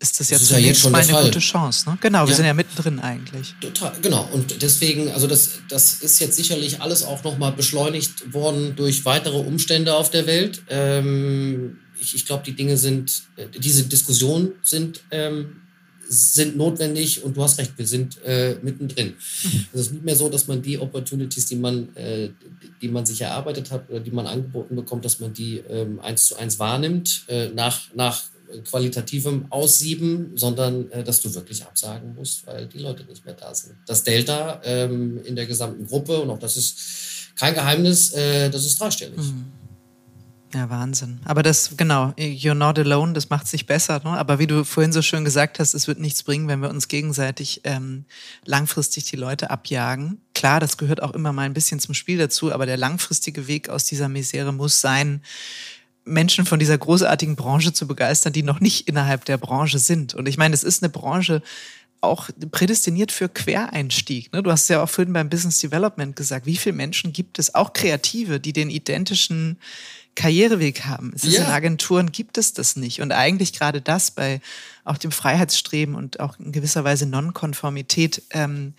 [0.00, 1.24] ist das, das jetzt, ist ja jetzt schon mal eine Fall.
[1.24, 1.90] gute Chance.
[1.90, 1.98] Ne?
[2.00, 2.34] Genau, wir ja.
[2.34, 3.54] sind ja mittendrin eigentlich.
[3.60, 4.28] Total, genau.
[4.32, 9.36] Und deswegen, also das, das ist jetzt sicherlich alles auch nochmal beschleunigt worden durch weitere
[9.36, 10.62] Umstände auf der Welt.
[10.70, 15.60] Ähm, ich ich glaube, die Dinge sind, äh, diese Diskussionen sind ähm,
[16.12, 19.14] sind notwendig und du hast recht, wir sind äh, mittendrin.
[19.44, 19.66] Mhm.
[19.72, 22.30] Es ist nicht mehr so, dass man die Opportunities, die man, äh,
[22.82, 26.26] die man sich erarbeitet hat oder die man angeboten bekommt, dass man die ähm, eins
[26.26, 28.24] zu eins wahrnimmt, äh, nach, nach
[28.64, 33.54] qualitativem Aussieben, sondern äh, dass du wirklich absagen musst, weil die Leute nicht mehr da
[33.54, 33.74] sind.
[33.86, 36.78] Das Delta ähm, in der gesamten Gruppe, und auch das ist
[37.36, 39.18] kein Geheimnis, äh, das ist dreistellig.
[39.18, 39.46] Mhm.
[40.52, 41.20] Ja, Wahnsinn.
[41.24, 44.00] Aber das, genau, you're not alone, das macht sich besser.
[44.02, 44.10] Ne?
[44.10, 46.88] Aber wie du vorhin so schön gesagt hast, es wird nichts bringen, wenn wir uns
[46.88, 48.04] gegenseitig ähm,
[48.44, 50.20] langfristig die Leute abjagen.
[50.34, 53.68] Klar, das gehört auch immer mal ein bisschen zum Spiel dazu, aber der langfristige Weg
[53.68, 55.22] aus dieser Misere muss sein,
[56.04, 60.14] Menschen von dieser großartigen Branche zu begeistern, die noch nicht innerhalb der Branche sind.
[60.14, 61.42] Und ich meine, es ist eine Branche,
[62.00, 64.32] auch prädestiniert für Quereinstieg.
[64.32, 64.42] Ne?
[64.42, 67.72] Du hast ja auch vorhin beim Business Development gesagt, wie viele Menschen gibt es, auch
[67.72, 69.58] Kreative, die den identischen
[70.14, 71.12] Karriereweg haben.
[71.14, 71.44] Es ist ja.
[71.44, 73.00] in Agenturen gibt es das nicht.
[73.00, 74.40] Und eigentlich gerade das bei
[74.84, 78.74] auch dem Freiheitsstreben und auch in gewisser Weise Nonkonformität ähm,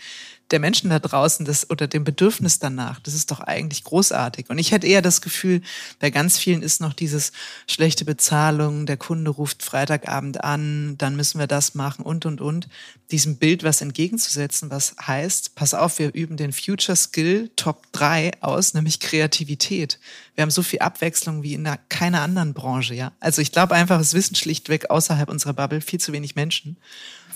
[0.51, 4.49] der Menschen da draußen das oder dem Bedürfnis danach, das ist doch eigentlich großartig.
[4.49, 5.61] Und ich hätte eher das Gefühl,
[5.99, 7.31] bei ganz vielen ist noch dieses
[7.67, 12.67] schlechte Bezahlung, der Kunde ruft Freitagabend an, dann müssen wir das machen und und und.
[13.11, 18.31] Diesem Bild was entgegenzusetzen, was heißt, pass auf, wir üben den Future Skill Top 3
[18.41, 19.99] aus, nämlich Kreativität.
[20.35, 23.11] Wir haben so viel Abwechslung wie in keiner anderen Branche, ja.
[23.19, 26.77] Also ich glaube einfach, es wissen schlichtweg außerhalb unserer Bubble viel zu wenig Menschen.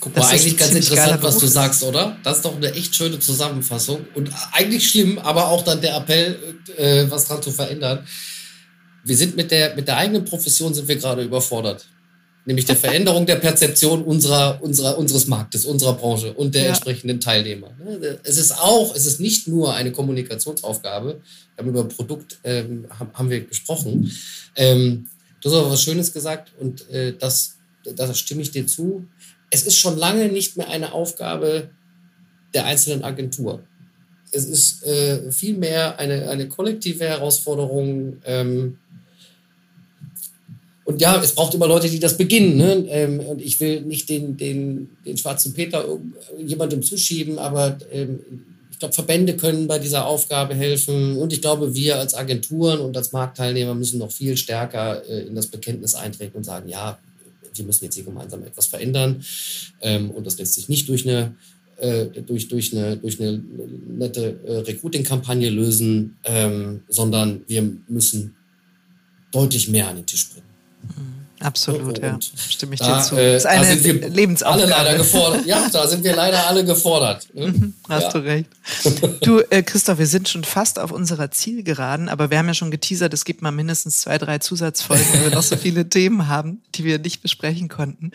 [0.00, 2.16] Guck mal, eigentlich ganz interessant, was du sagst, oder?
[2.22, 4.06] Das ist doch eine echt schöne Zusammenfassung.
[4.14, 6.38] Und eigentlich schlimm, aber auch dann der Appell,
[6.76, 8.06] äh, was dran zu verändern.
[9.04, 11.86] Wir sind mit der, mit der eigenen Profession sind wir gerade überfordert.
[12.44, 16.68] Nämlich der Veränderung der Perzeption unserer, unserer, unseres Marktes, unserer Branche und der ja.
[16.68, 17.70] entsprechenden Teilnehmer.
[17.84, 21.20] Ne, es ist auch, es ist nicht nur eine Kommunikationsaufgabe.
[21.54, 24.12] Wir haben über Produkt, ähm, haben wir gesprochen.
[24.54, 25.08] Ähm,
[25.40, 27.56] du hast aber was Schönes gesagt und äh, das,
[27.96, 29.04] das stimme ich dir zu
[29.50, 31.70] es ist schon lange nicht mehr eine Aufgabe
[32.54, 33.62] der einzelnen Agentur.
[34.32, 38.18] Es ist äh, vielmehr eine, eine kollektive Herausforderung.
[38.24, 38.78] Ähm,
[40.84, 42.56] und ja, es braucht immer Leute, die das beginnen.
[42.56, 42.86] Ne?
[42.88, 45.84] Ähm, und ich will nicht den, den, den schwarzen Peter
[46.44, 48.20] jemandem zuschieben, aber ähm,
[48.70, 51.16] ich glaube, Verbände können bei dieser Aufgabe helfen.
[51.16, 55.34] Und ich glaube, wir als Agenturen und als Marktteilnehmer müssen noch viel stärker äh, in
[55.34, 56.98] das Bekenntnis eintreten und sagen, ja,
[57.58, 59.24] wir müssen jetzt hier gemeinsam etwas verändern.
[59.80, 61.34] Ähm, und das lässt sich nicht durch eine,
[61.78, 63.38] äh, durch, durch eine, durch eine
[63.88, 68.34] nette äh, Recruiting-Kampagne lösen, ähm, sondern wir müssen
[69.32, 70.46] deutlich mehr an den Tisch bringen.
[70.82, 71.25] Mhm.
[71.46, 72.18] Absolut, ja.
[72.48, 73.14] Stimme ich da, dir zu.
[73.14, 74.62] Äh, das ist eine da sind wir Lebensaufgabe.
[74.62, 75.46] Alle leider gefordert.
[75.46, 77.28] Ja, da sind wir leider alle gefordert.
[77.34, 77.46] Ne?
[77.46, 78.10] Mhm, hast ja.
[78.10, 78.50] du recht.
[79.20, 82.72] Du, äh, Christoph, wir sind schon fast auf unserer Zielgeraden, aber wir haben ja schon
[82.72, 86.62] geteasert, es gibt mal mindestens zwei, drei Zusatzfolgen, weil wir noch so viele Themen haben,
[86.74, 88.10] die wir nicht besprechen konnten.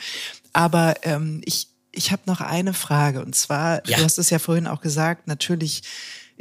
[0.51, 3.97] Aber ähm, ich, ich habe noch eine Frage und zwar, ja.
[3.97, 5.83] du hast es ja vorhin auch gesagt, natürlich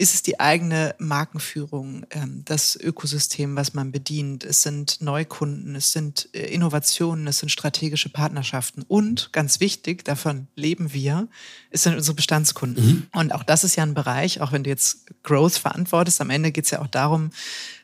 [0.01, 4.45] ist es die eigene Markenführung, ähm, das Ökosystem, was man bedient.
[4.45, 8.83] Es sind Neukunden, es sind äh, Innovationen, es sind strategische Partnerschaften.
[8.89, 11.29] Und ganz wichtig, davon leben wir,
[11.69, 12.87] es sind unsere Bestandskunden.
[12.87, 13.07] Mhm.
[13.13, 16.51] Und auch das ist ja ein Bereich, auch wenn du jetzt Growth verantwortest, am Ende
[16.51, 17.31] geht es ja auch darum,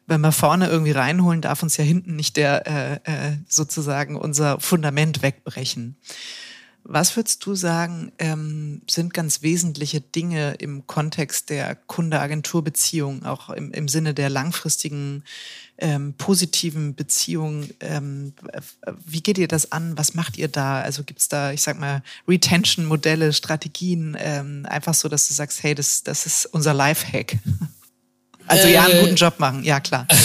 [0.07, 4.59] wenn wir vorne irgendwie reinholen, darf uns ja hinten nicht der äh, äh, sozusagen unser
[4.59, 5.97] Fundament wegbrechen.
[6.89, 13.73] Was würdest du sagen, ähm, sind ganz wesentliche Dinge im Kontext der Kunde-Agentur-Beziehung, auch im,
[13.73, 15.25] im Sinne der langfristigen
[15.79, 17.69] ähm, positiven Beziehung?
[17.81, 18.35] Ähm,
[19.05, 19.99] wie geht ihr das an?
[19.99, 20.81] Was macht ihr da?
[20.81, 25.65] Also gibt es da, ich sag mal, Retention-Modelle, Strategien, ähm, einfach so, dass du sagst,
[25.65, 27.39] hey, das, das ist unser Lifehack?
[28.49, 30.07] Also ja, einen äh, guten Job machen, ja klar.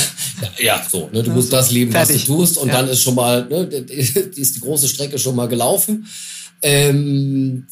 [0.57, 2.15] Ja, so, ne, du musst das lieben, Fertig.
[2.15, 2.73] was du tust und ja.
[2.73, 6.07] dann ist schon mal, ne, ist die große Strecke schon mal gelaufen.
[6.61, 7.67] Ähm,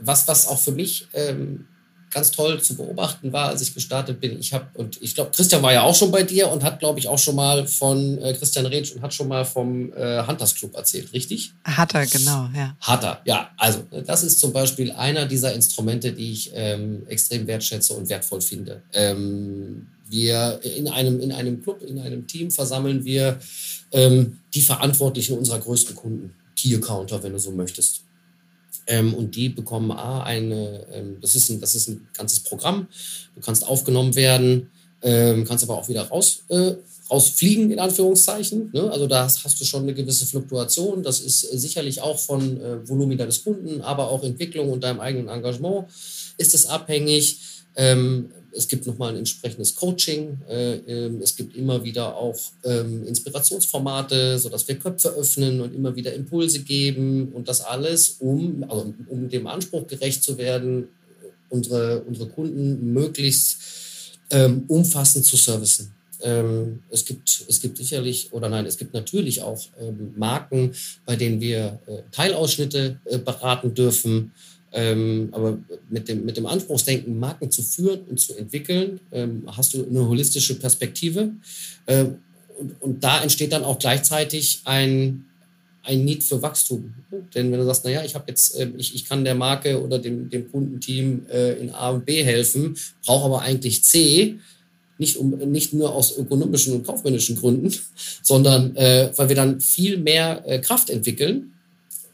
[0.00, 1.66] was, was auch für mich ähm,
[2.14, 4.38] ganz toll zu beobachten war, als ich gestartet bin.
[4.38, 7.00] Ich habe, und ich glaube, Christian war ja auch schon bei dir und hat, glaube
[7.00, 10.54] ich, auch schon mal von äh, Christian Retsch und hat schon mal vom äh, Hunters
[10.54, 11.52] Club erzählt, richtig?
[11.64, 12.76] Hat er, genau, ja.
[12.80, 13.50] Hat er, ja.
[13.58, 18.40] Also, das ist zum Beispiel einer dieser Instrumente, die ich ähm, extrem wertschätze und wertvoll
[18.40, 18.82] finde.
[18.92, 23.40] Ähm, wir in einem, in einem Club, in einem Team versammeln wir
[23.90, 28.02] ähm, die Verantwortlichen unserer größten Kunden, Key Accounter, wenn du so möchtest.
[28.86, 32.88] Ähm, und die bekommen A, eine, ähm, das, ist ein, das ist ein ganzes Programm.
[33.34, 34.70] Du kannst aufgenommen werden,
[35.02, 36.74] ähm, kannst aber auch wieder raus, äh,
[37.10, 38.70] rausfliegen, in Anführungszeichen.
[38.72, 38.90] Ne?
[38.90, 41.02] Also da hast du schon eine gewisse Fluktuation.
[41.02, 45.00] Das ist äh, sicherlich auch von äh, Volumina des Kunden, aber auch Entwicklung und deinem
[45.00, 45.86] eigenen Engagement
[46.36, 47.38] ist es abhängig.
[47.76, 50.38] Ähm, es gibt nochmal ein entsprechendes Coaching.
[50.48, 55.94] Äh, ähm, es gibt immer wieder auch ähm, Inspirationsformate, sodass wir Köpfe öffnen und immer
[55.96, 60.88] wieder Impulse geben und das alles, um, also um dem Anspruch gerecht zu werden,
[61.48, 63.58] unsere, unsere Kunden möglichst
[64.30, 65.92] ähm, umfassend zu servicen.
[66.88, 69.60] Es, gibt, es gibt sicherlich, oder nein, es gibt natürlich auch
[70.16, 70.72] Marken,
[71.04, 74.32] bei denen wir äh, Teilausschnitte äh, beraten dürfen.
[74.76, 75.56] Ähm, aber
[75.88, 80.08] mit dem, mit dem Anspruchsdenken, Marken zu führen und zu entwickeln, ähm, hast du eine
[80.08, 81.30] holistische Perspektive.
[81.86, 82.16] Ähm,
[82.58, 85.26] und, und da entsteht dann auch gleichzeitig ein,
[85.84, 86.92] ein Need für Wachstum.
[87.36, 90.00] Denn wenn du sagst, naja, ich habe jetzt, äh, ich, ich kann der Marke oder
[90.00, 94.40] dem, dem Kundenteam äh, in A und B helfen, brauche aber eigentlich C,
[94.98, 97.72] nicht, um, nicht nur aus ökonomischen und kaufmännischen Gründen,
[98.22, 101.52] sondern äh, weil wir dann viel mehr äh, Kraft entwickeln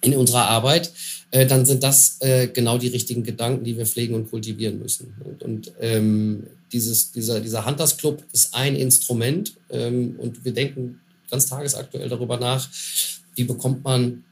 [0.00, 0.92] in unserer Arbeit,
[1.30, 5.14] äh, dann sind das äh, genau die richtigen Gedanken, die wir pflegen und kultivieren müssen.
[5.24, 11.00] Und, und ähm, dieses, dieser, dieser Hunters Club ist ein Instrument ähm, und wir denken
[11.30, 12.68] ganz tagesaktuell darüber nach,
[13.34, 14.24] wie bekommt man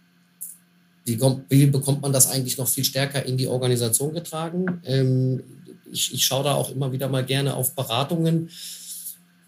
[1.05, 4.81] wie, kommt, wie bekommt man das eigentlich noch viel stärker in die Organisation getragen?
[4.85, 5.43] Ähm,
[5.91, 8.51] ich, ich schaue da auch immer wieder mal gerne auf Beratungen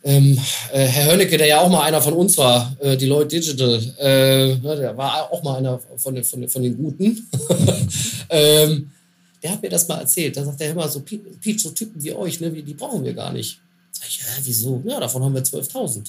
[0.02, 0.38] ähm,
[0.72, 4.54] äh, Herr Hönnecke, der ja auch mal einer von uns war, äh, Deloitte Digital, äh,
[4.56, 7.28] ne, der war auch mal einer von den, von von den Guten.
[8.30, 8.90] ähm,
[9.42, 10.36] der hat mir das mal erzählt.
[10.36, 13.32] Da sagt er immer so, Pete, so Typen wie euch, ne, die brauchen wir gar
[13.32, 13.60] nicht.
[13.92, 14.82] Sag ich, ja, wieso?
[14.86, 16.08] Ja, davon haben wir 12.000.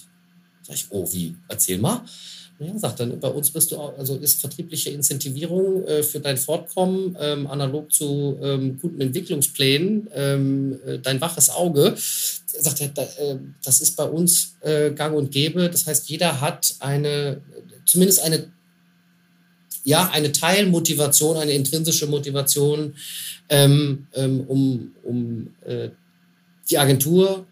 [0.64, 1.36] Sag ich, oh, wie?
[1.48, 2.02] Erzähl mal.
[2.60, 6.38] Ja, sagt dann, bei uns bist du auch, also ist vertriebliche Incentivierung äh, für dein
[6.38, 11.96] Fortkommen ähm, analog zu ähm, guten Entwicklungsplänen ähm, äh, dein waches Auge.
[12.60, 15.70] Sagt er, äh, das ist bei uns äh, gang und gäbe.
[15.70, 17.42] Das heißt, jeder hat eine,
[17.86, 18.52] zumindest eine,
[19.84, 22.96] ja, eine Teilmotivation, eine intrinsische Motivation,
[23.50, 25.90] ähm, ähm, um, um äh,
[26.70, 27.46] die Agentur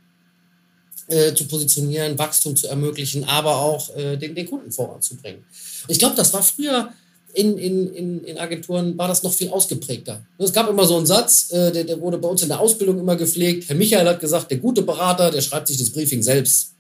[1.07, 5.43] äh, zu positionieren, Wachstum zu ermöglichen, aber auch äh, den, den Kunden voranzubringen.
[5.87, 6.93] Ich glaube, das war früher
[7.33, 10.25] in, in, in, in Agenturen, war das noch viel ausgeprägter.
[10.37, 12.99] Es gab immer so einen Satz, äh, der, der wurde bei uns in der Ausbildung
[12.99, 13.69] immer gepflegt.
[13.69, 16.73] Herr Michael hat gesagt, der gute Berater, der schreibt sich das Briefing selbst.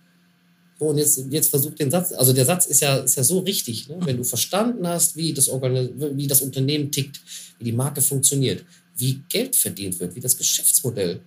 [0.79, 3.39] So, und jetzt, jetzt versucht den Satz, also der Satz ist ja, ist ja so
[3.39, 3.97] richtig, ne?
[4.05, 7.19] wenn du verstanden hast, wie das, wie das Unternehmen tickt,
[7.59, 8.63] wie die Marke funktioniert,
[8.97, 11.19] wie Geld verdient wird, wie das Geschäftsmodell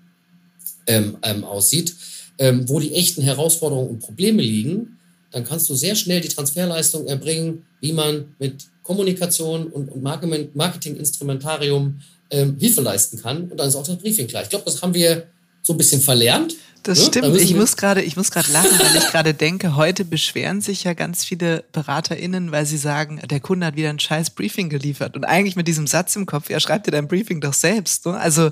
[0.86, 1.94] ähm, ähm, aussieht,
[2.38, 4.98] ähm, wo die echten Herausforderungen und Probleme liegen,
[5.30, 10.02] dann kannst du sehr schnell die Transferleistung erbringen, wie man mit Kommunikation und, und
[10.54, 13.50] Marketinginstrumentarium ähm, Hilfe leisten kann.
[13.50, 14.42] Und dann ist auch das Briefing klar.
[14.42, 15.26] Ich glaube, das haben wir
[15.62, 16.56] so ein bisschen verlernt.
[16.82, 17.04] Das ne?
[17.04, 17.26] stimmt.
[17.26, 20.82] Da ich muss gerade, ich muss gerade lachen, weil ich gerade denke, heute beschweren sich
[20.82, 25.14] ja ganz viele BeraterInnen, weil sie sagen, der Kunde hat wieder ein scheiß Briefing geliefert.
[25.14, 28.06] Und eigentlich mit diesem Satz im Kopf, ja, schreib dir dein Briefing doch selbst.
[28.06, 28.18] Ne?
[28.18, 28.50] Also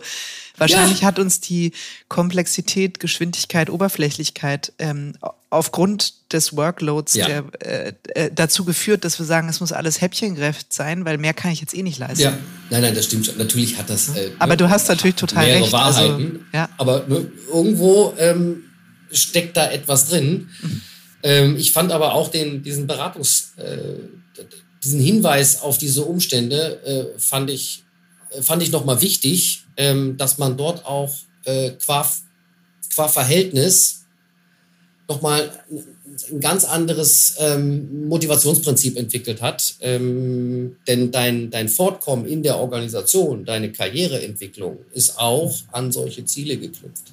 [0.56, 1.08] wahrscheinlich ja.
[1.08, 1.72] hat uns die
[2.08, 5.14] Komplexität, Geschwindigkeit, Oberflächlichkeit ähm,
[5.48, 7.26] aufgrund des Workloads ja.
[7.26, 11.34] der, äh, äh, dazu geführt, dass wir sagen, es muss alles häppchengerecht sein, weil mehr
[11.34, 12.22] kann ich jetzt eh nicht leisten.
[12.22, 12.38] Ja,
[12.70, 13.38] nein, nein, das stimmt schon.
[13.38, 14.16] Natürlich hat das.
[14.16, 15.72] Äh, aber du hast natürlich total mehrere recht.
[15.72, 16.24] Wahrheiten.
[16.24, 16.68] Also, ja.
[16.78, 18.64] Aber ne, irgendwo ähm,
[19.10, 20.48] steckt da etwas drin.
[20.62, 20.80] Mhm.
[21.22, 23.76] Ähm, ich fand aber auch den, diesen Beratungs, äh,
[24.82, 27.84] diesen Hinweis auf diese Umstände fand ich,
[28.40, 31.14] fand ich nochmal wichtig, ähm, dass man dort auch
[31.44, 32.10] qua,
[32.94, 33.99] qua Verhältnis
[35.10, 35.50] nochmal
[36.30, 39.74] ein ganz anderes ähm, Motivationsprinzip entwickelt hat.
[39.80, 46.56] Ähm, denn dein, dein Fortkommen in der Organisation, deine Karriereentwicklung ist auch an solche Ziele
[46.56, 47.12] geknüpft.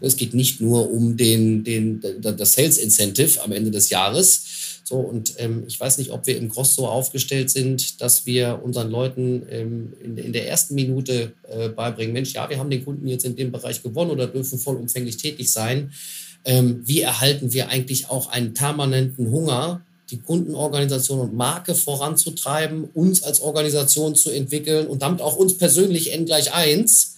[0.00, 4.80] Es geht nicht nur um den, den, das Sales Incentive am Ende des Jahres.
[4.84, 8.60] So, und ähm, ich weiß nicht, ob wir im Cross so aufgestellt sind, dass wir
[8.62, 12.84] unseren Leuten ähm, in, in, der ersten Minute äh, beibringen, Mensch, ja, wir haben den
[12.84, 15.92] Kunden jetzt in dem Bereich gewonnen oder dürfen vollumfänglich tätig sein
[16.44, 23.22] ähm, wie erhalten wir eigentlich auch einen permanenten Hunger, die Kundenorganisation und Marke voranzutreiben, uns
[23.22, 27.12] als Organisation zu entwickeln und damit auch uns persönlich N gleich eins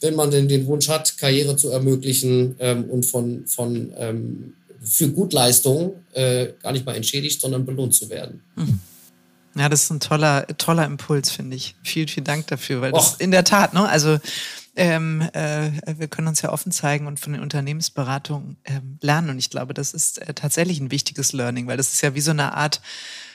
[0.00, 5.08] wenn man denn den Wunsch hat, Karriere zu ermöglichen ähm, und von, von ähm, für
[5.08, 8.42] Gutleistung äh, gar nicht mal entschädigt, sondern belohnt zu werden.
[8.56, 8.80] Mhm.
[9.58, 11.74] Ja, das ist ein toller, toller Impuls, finde ich.
[11.82, 14.18] Vielen, vielen Dank dafür, weil das in der Tat, ne, also
[14.76, 19.30] ähm, äh, wir können uns ja offen zeigen und von den Unternehmensberatungen ähm, lernen.
[19.30, 22.20] Und ich glaube, das ist äh, tatsächlich ein wichtiges Learning, weil das ist ja wie
[22.20, 22.80] so eine Art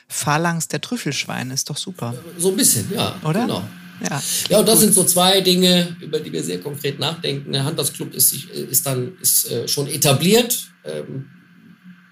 [0.07, 1.53] Phalanx der Trüffelschweine.
[1.53, 2.13] Ist doch super.
[2.37, 3.19] So ein bisschen, ja.
[3.23, 3.41] Oder?
[3.41, 3.63] Genau.
[4.09, 4.83] Ja, ja, und das gut.
[4.85, 7.51] sind so zwei Dinge, über die wir sehr konkret nachdenken.
[7.51, 10.71] Der Handelsclub ist, ist dann ist, äh, schon etabliert.
[10.85, 11.27] Ähm,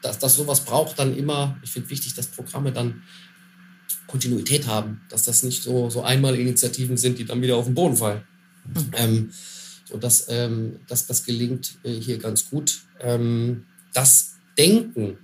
[0.01, 3.03] dass das sowas braucht dann immer, ich finde wichtig, dass Programme dann
[4.07, 7.97] Kontinuität haben, dass das nicht so, so Einmalinitiativen sind, die dann wieder auf den Boden
[7.97, 8.23] fallen.
[8.73, 8.91] Mhm.
[8.93, 9.31] Ähm,
[9.85, 12.81] so das, ähm, das, das gelingt äh, hier ganz gut.
[12.99, 15.17] Ähm, das Denken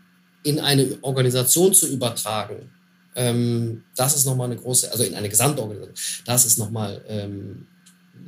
[0.44, 2.72] in eine Organisation zu übertragen,
[3.16, 7.68] ähm, das ist nochmal eine große, also in eine Gesamtorganisation, das ist nochmal ähm,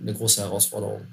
[0.01, 1.07] eine große Herausforderung.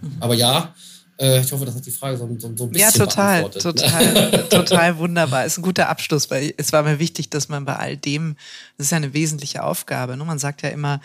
[0.00, 0.16] Mhm.
[0.20, 0.74] Aber ja,
[1.16, 4.98] ich hoffe, das hat die Frage so, so, so ein bisschen Ja, total, total, total
[4.98, 5.44] wunderbar.
[5.44, 8.36] Ist ein guter Abschluss, weil es war mir wichtig, dass man bei all dem,
[8.76, 10.16] das ist ja eine wesentliche Aufgabe.
[10.16, 10.24] Ne?
[10.24, 11.00] Man sagt ja immer,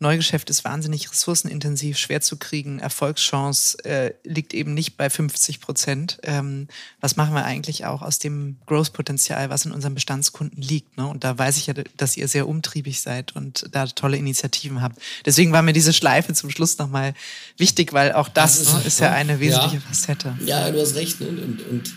[0.00, 2.80] Neugeschäft ist wahnsinnig ressourcenintensiv, schwer zu kriegen.
[2.80, 6.18] Erfolgschance äh, liegt eben nicht bei 50 Prozent.
[6.24, 6.66] Ähm,
[7.00, 10.96] was machen wir eigentlich auch aus dem Growth-Potenzial, was in unseren Bestandskunden liegt?
[10.96, 11.06] Ne?
[11.06, 15.00] Und da weiß ich ja, dass ihr sehr umtriebig seid und da tolle Initiativen habt.
[15.24, 17.14] Deswegen war mir diese Schleife zum Schluss nochmal
[17.58, 19.88] wichtig, weil auch das, das ist, ne, ist ja eine wesentliche wesentliche ja.
[19.88, 20.34] Facette.
[20.44, 21.20] Ja, du hast recht.
[21.20, 21.92] Und, und, und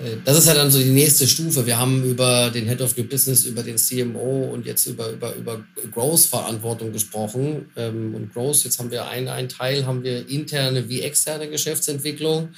[0.00, 1.66] äh, das ist ja dann so die nächste Stufe.
[1.66, 5.34] Wir haben über den Head of New Business, über den CMO und jetzt über, über,
[5.34, 7.66] über Growth-Verantwortung gesprochen.
[7.76, 12.50] Ähm, und Growth, jetzt haben wir einen, einen Teil, haben wir interne wie externe Geschäftsentwicklung.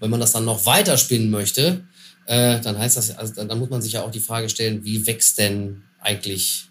[0.00, 1.84] Wenn man das dann noch weiter spinnen möchte,
[2.26, 5.06] äh, dann heißt das, also dann muss man sich ja auch die Frage stellen, wie
[5.06, 6.68] wächst denn eigentlich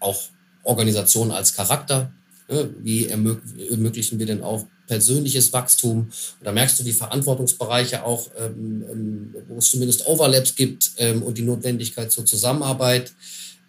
[0.00, 0.22] auch
[0.64, 2.12] Organisation als Charakter?
[2.78, 5.98] Wie ermöglichen wir denn auch persönliches Wachstum.
[6.00, 6.10] Und
[6.42, 11.38] da merkst du, wie Verantwortungsbereiche auch, ähm, ähm, wo es zumindest Overlaps gibt ähm, und
[11.38, 13.12] die Notwendigkeit zur Zusammenarbeit.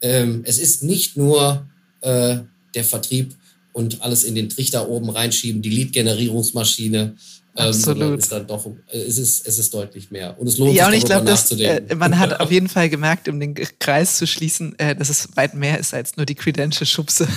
[0.01, 1.67] Ähm, es ist nicht nur
[2.01, 2.37] äh,
[2.73, 3.35] der Vertrieb
[3.73, 7.15] und alles in den Trichter oben reinschieben, die Lead-Generierungsmaschine.
[7.55, 8.19] Ähm, Absolut.
[8.19, 10.39] Ist dann doch, äh, es, ist, es ist deutlich mehr.
[10.39, 12.89] Und es lohnt ja, sich, und ich glaube, dass äh, man hat auf jeden Fall
[12.89, 16.35] gemerkt, um den Kreis zu schließen, äh, dass es weit mehr ist als nur die
[16.35, 17.27] Credential-Schubse.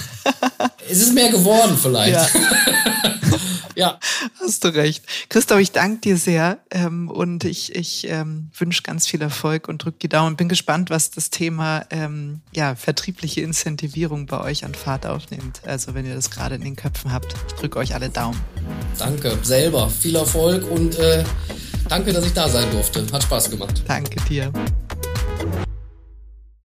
[0.88, 2.12] es ist mehr geworden vielleicht.
[2.12, 2.28] Ja.
[3.74, 3.98] Ja.
[4.40, 5.04] Hast du recht.
[5.28, 9.84] Christoph, ich danke dir sehr ähm, und ich, ich ähm, wünsche ganz viel Erfolg und
[9.84, 10.36] drücke die Daumen.
[10.36, 15.62] Bin gespannt, was das Thema ähm, ja, vertriebliche Incentivierung bei euch an Fahrt aufnimmt.
[15.64, 18.40] Also wenn ihr das gerade in den Köpfen habt, ich drücke euch alle Daumen.
[18.98, 19.88] Danke, selber.
[19.88, 21.24] Viel Erfolg und äh,
[21.88, 23.06] danke, dass ich da sein durfte.
[23.12, 23.82] Hat Spaß gemacht.
[23.86, 24.52] Danke dir.